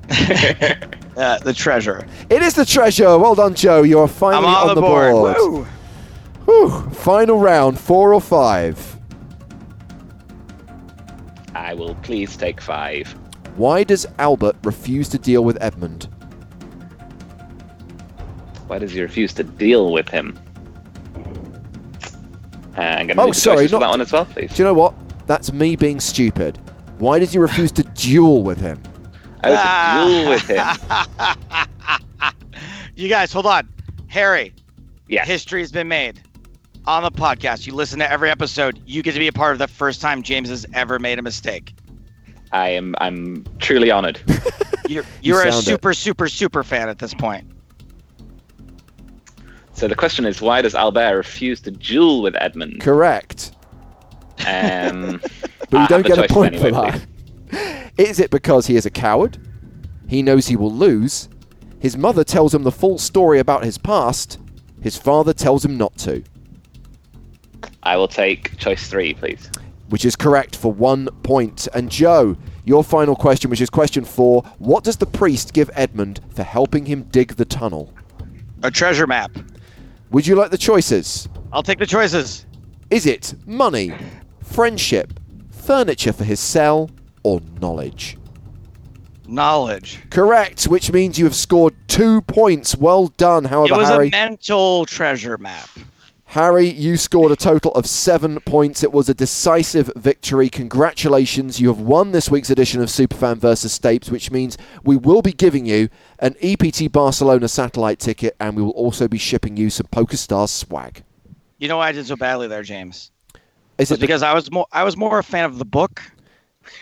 [1.18, 2.06] Uh, the treasure.
[2.30, 3.18] It is the treasure.
[3.18, 3.82] Well done, Joe.
[3.82, 5.36] You're I'm finally on, the, board.
[5.40, 5.64] Woo!
[6.46, 6.90] Whew.
[6.92, 9.00] Final round, four or five.
[11.56, 13.08] I will please take five.
[13.56, 16.08] Why does Albert refuse to deal with Edmund?
[18.68, 20.38] Why does he refuse to deal with him?
[22.78, 24.54] Uh, I'm going to Oh, sorry, not- that one as well, please.
[24.54, 24.94] Do you know what?
[25.26, 26.58] That's me being stupid.
[27.00, 28.82] Why does he refuse to duel with him?
[29.44, 30.06] I was Ah.
[30.08, 31.64] duel with him.
[32.96, 33.70] You guys, hold on.
[34.08, 34.54] Harry,
[35.08, 35.28] Yes.
[35.28, 36.20] history has been made
[36.88, 37.68] on the podcast.
[37.68, 38.82] You listen to every episode.
[38.88, 41.22] You get to be a part of the first time James has ever made a
[41.22, 41.76] mistake.
[42.52, 42.96] I am.
[43.00, 44.20] I'm truly honoured.
[44.88, 45.66] You're, you're a sound it.
[45.66, 47.46] super, super, super fan at this point.
[49.78, 52.82] So the question is, why does Albert refuse to duel with Edmund?
[52.82, 53.52] Correct.
[54.48, 55.22] Um,
[55.70, 56.98] But I you don't get a point anyway, for
[57.52, 57.92] that.
[57.98, 59.38] Is it because he is a coward?
[60.08, 61.28] He knows he will lose.
[61.80, 64.40] His mother tells him the full story about his past.
[64.82, 66.24] His father tells him not to,
[67.84, 69.50] I will take choice three, please.
[69.90, 71.68] which is correct for one point.
[71.74, 76.22] And Joe, your final question, which is question four What does the priest give Edmund
[76.34, 77.94] for helping him dig the tunnel?
[78.64, 79.32] A treasure map.
[80.12, 81.28] Would you like the choices?
[81.52, 82.46] I'll take the choices.
[82.90, 83.94] Is it money,
[84.42, 85.20] friendship,
[85.52, 86.90] furniture for his cell,
[87.24, 88.18] or knowledge?
[89.28, 90.00] Knowledge.
[90.10, 92.78] Correct, which means you have scored two points.
[92.78, 93.44] Well done.
[93.44, 95.70] However, It was Harry, a mental treasure map.
[96.32, 98.84] Harry, you scored a total of seven points.
[98.84, 100.50] It was a decisive victory.
[100.50, 101.60] Congratulations.
[101.62, 103.80] You have won this week's edition of Superfan vs.
[103.80, 105.88] Stapes, which means we will be giving you
[106.20, 111.02] an EPT Barcelona satellite ticket and we will also be shipping you some PokerStars swag.
[111.60, 113.10] You know why I did so badly there, James?
[113.36, 113.40] Is
[113.78, 116.02] It's it the- because I was more I was more a fan of the book.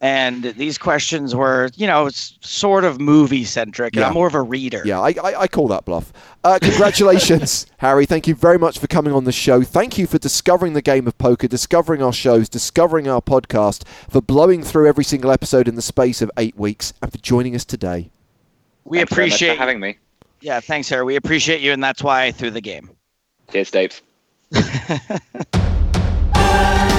[0.00, 4.08] and these questions were, you know, sort of movie centric, and Yeah.
[4.08, 4.82] I'm more of a reader.
[4.84, 6.12] Yeah, I, I, I call that bluff.
[6.44, 8.06] Uh, congratulations, Harry.
[8.06, 9.62] Thank you very much for coming on the show.
[9.62, 14.20] Thank you for discovering the game of poker, discovering our shows, discovering our podcast, for
[14.22, 17.64] blowing through every single episode in the space of eight weeks, and for joining us
[17.64, 18.10] today.
[18.84, 19.98] we Thanks appreciate for having me.
[20.40, 21.04] Yeah, thanks, Harry.
[21.04, 22.88] We appreciate you, and that's why I threw the game.
[23.50, 24.00] Cheers, Dave.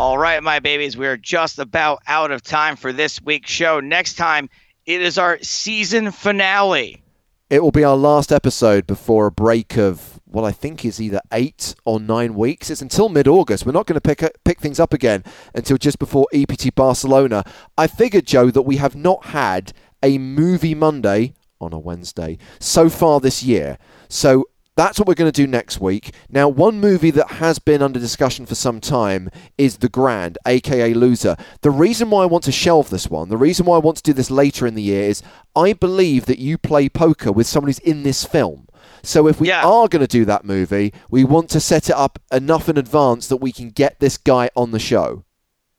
[0.00, 3.80] All right, my babies, we are just about out of time for this week's show.
[3.80, 4.48] Next time,
[4.86, 7.02] it is our season finale.
[7.50, 11.20] It will be our last episode before a break of what I think is either
[11.34, 12.70] eight or nine weeks.
[12.70, 13.66] It's until mid-August.
[13.66, 15.22] We're not going to pick pick things up again
[15.54, 17.44] until just before EPT Barcelona.
[17.76, 22.88] I figured, Joe, that we have not had a movie Monday on a Wednesday so
[22.88, 23.76] far this year.
[24.08, 24.46] So
[24.76, 26.14] that's what we're going to do next week.
[26.28, 30.94] Now, one movie that has been under discussion for some time is The Grand, aka
[30.94, 31.36] Loser.
[31.62, 34.02] The reason why I want to shelve this one, the reason why I want to
[34.02, 35.22] do this later in the year is
[35.54, 38.68] I believe that you play poker with someone who's in this film.
[39.02, 39.64] So if we Yeah.
[39.66, 43.26] are going to do that movie, we want to set it up enough in advance
[43.28, 45.24] that we can get this guy on the show.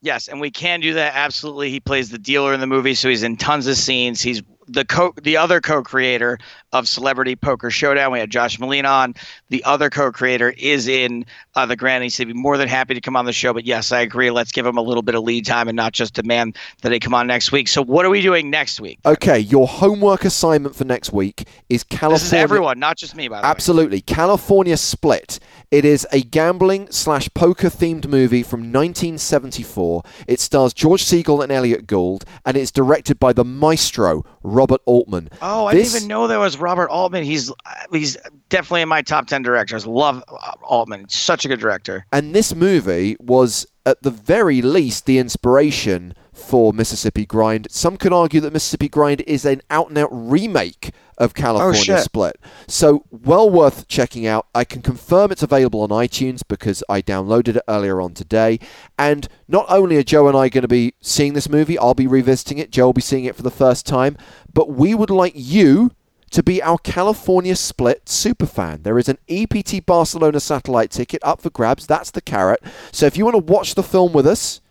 [0.02, 1.14] Yes, and we can do that.
[1.16, 4.22] Absolutely, he plays the dealer in the movie, so he's in tons of scenes.
[4.22, 6.40] He's the co the other co-creator
[6.74, 8.12] of Celebrity Poker Showdown.
[8.12, 9.16] We had Josh Malina on.
[9.50, 12.04] The other co-creator is in uh, the Grand.
[12.04, 13.54] He said he'd be more than happy to come on the show.
[13.54, 14.32] But yes, I agree.
[14.32, 17.00] Let's give him a little bit of lead time and not just demand that he
[17.00, 17.68] come on next week.
[17.68, 19.00] So what are we doing next week?
[19.06, 22.16] Okay, your homework assignment for next week is California.
[22.20, 23.28] This is everyone, not just me.
[23.28, 23.50] By the way.
[23.50, 24.02] Absolutely.
[24.02, 25.40] California Split.
[25.72, 30.04] It is a gambling slash poker themed movie from 1974.
[30.28, 35.30] It stars George Segal and Elliott Gould, and it's directed by the maestro, Robert Altman.
[35.42, 37.24] Oh, I This- didn't even know there was Robert Altman.
[37.24, 37.52] He's
[37.92, 38.18] he's
[38.50, 39.86] definitely in my top ten directors.
[39.86, 40.24] Love
[40.64, 41.10] Altman.
[41.10, 42.06] Such a good director.
[42.12, 47.68] And this movie was, at the very least, the inspiration for Mississippi Grind.
[47.70, 51.82] Some could argue that Mississippi Grind is an out and out remake of oh, California
[51.82, 52.00] shit.
[52.00, 52.38] Split.
[52.68, 54.48] So, well worth checking out.
[54.56, 58.60] I can confirm it's available on iTunes because I downloaded it earlier on today.
[58.98, 62.08] And not only are Joe and I going to be seeing this movie, I'll be
[62.08, 64.18] revisiting it, Joe will be seeing it for the first time,
[64.54, 65.92] but we would like you
[66.32, 68.84] to be our California Split superfan.
[68.84, 71.86] There is an EPT Barcelona satellite ticket up for grabs.
[71.86, 72.62] That's the carrot.
[72.92, 74.62] So if you want to watch the film with us,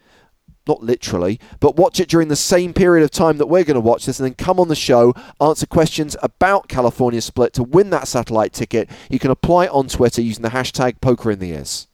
[0.67, 3.81] not literally, but watch it during the same period of time that we're going to
[3.81, 7.91] watch this and then come on the show, answer questions about California Split to win
[7.91, 8.89] that satellite ticket.
[9.11, 11.89] You can apply on Twitter using the hashtag poker in the ears.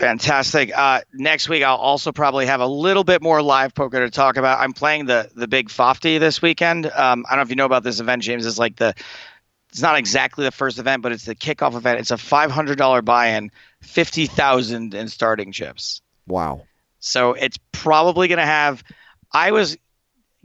[0.00, 0.76] Fantastic.
[0.76, 4.36] Uh, next week, I'll also probably have a little bit more live poker to talk
[4.36, 4.58] about.
[4.58, 6.86] I'm playing the the big Fofty this weekend.
[6.86, 8.46] Um, I don't know if you know about this event, James.
[8.46, 8.94] It's like the
[9.70, 12.00] it's not exactly the first event, but it's the kickoff event.
[12.00, 16.02] It's a $500 buy-in, 50,000 in starting chips.
[16.26, 16.62] Wow.
[16.98, 18.82] So it's probably going to have.
[19.32, 19.76] I was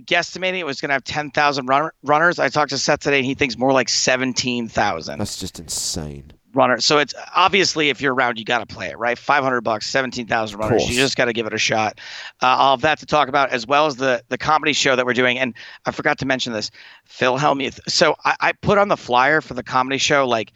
[0.03, 2.37] guesstimating it was going to have 10,000 run, runners.
[2.37, 6.33] I talked to Seth today, and he thinks more like 17,000 That's just insane.
[6.55, 6.85] Runners.
[6.85, 9.17] So it's obviously if you're around, you got to play it, right?
[9.17, 10.81] 500 bucks, 17,000 runners.
[10.89, 11.99] You just got to give it a shot.
[12.41, 15.05] Uh, I'll have that to talk about as well as the the comedy show that
[15.05, 15.37] we're doing.
[15.37, 15.53] And
[15.85, 16.71] I forgot to mention this,
[17.05, 17.79] Phil Hellmuth.
[17.87, 20.51] So I, I put on the flyer for the comedy show like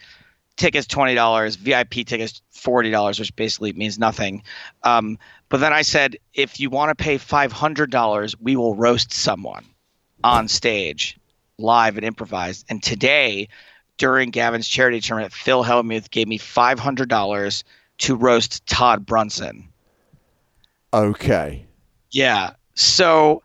[0.58, 4.44] tickets twenty dollars, VIP tickets forty dollars, which basically means nothing.
[4.84, 5.18] Um,
[5.50, 9.12] but then I said, if you want to pay five hundred dollars, we will roast
[9.12, 9.66] someone
[10.24, 11.18] on stage,
[11.58, 12.66] live and improvised.
[12.70, 13.48] And today,
[14.00, 17.64] during Gavin's charity tournament, Phil Hellmuth gave me five hundred dollars
[18.00, 19.70] to roast Todd Brunson.
[20.92, 21.66] Okay.
[22.10, 22.52] Yeah.
[22.74, 23.44] So,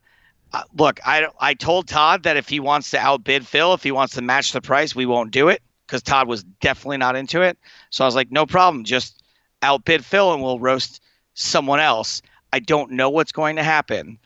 [0.55, 3.93] uh, look, I I told Todd that if he wants to outbid Phil, if he
[3.93, 7.43] wants to match the price, we won't do it because Todd was definitely not into
[7.43, 7.59] it.
[7.91, 9.23] So I was like, no problem, just
[9.61, 11.03] outbid Phil and we'll roast
[11.35, 12.23] someone else.
[12.53, 14.19] I don't know what's going to happen,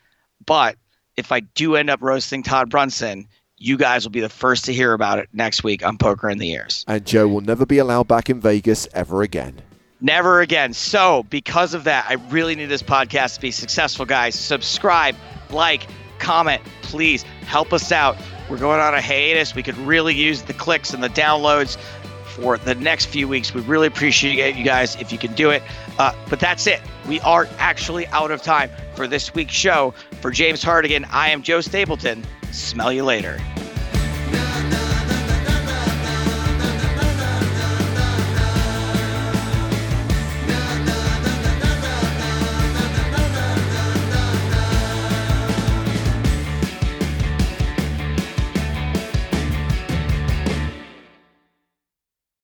[0.45, 0.77] but
[1.17, 3.27] if I do end up roasting Todd Brunson,
[3.59, 6.37] you guys will be the first to hear about it next week on Poker in
[6.37, 6.85] the Ears.
[6.87, 9.61] And Joe will never be allowed back in Vegas ever again.
[10.01, 10.73] Never again.
[10.73, 14.33] So, because of that, I really need this podcast to be successful, guys.
[14.33, 15.15] Subscribe,
[15.49, 15.87] like,
[16.19, 18.17] comment, please help us out.
[18.49, 19.53] We're going on a hiatus.
[19.53, 21.77] We could really use the clicks and the downloads
[22.25, 23.53] for the next few weeks.
[23.53, 25.61] We really appreciate you guys if you can do it.
[25.97, 26.81] Uh, but that's it.
[27.07, 29.93] We are actually out of time for this week's show.
[30.21, 32.23] For James Hartigan, I am Joe Stapleton.
[32.51, 33.39] Smell you later.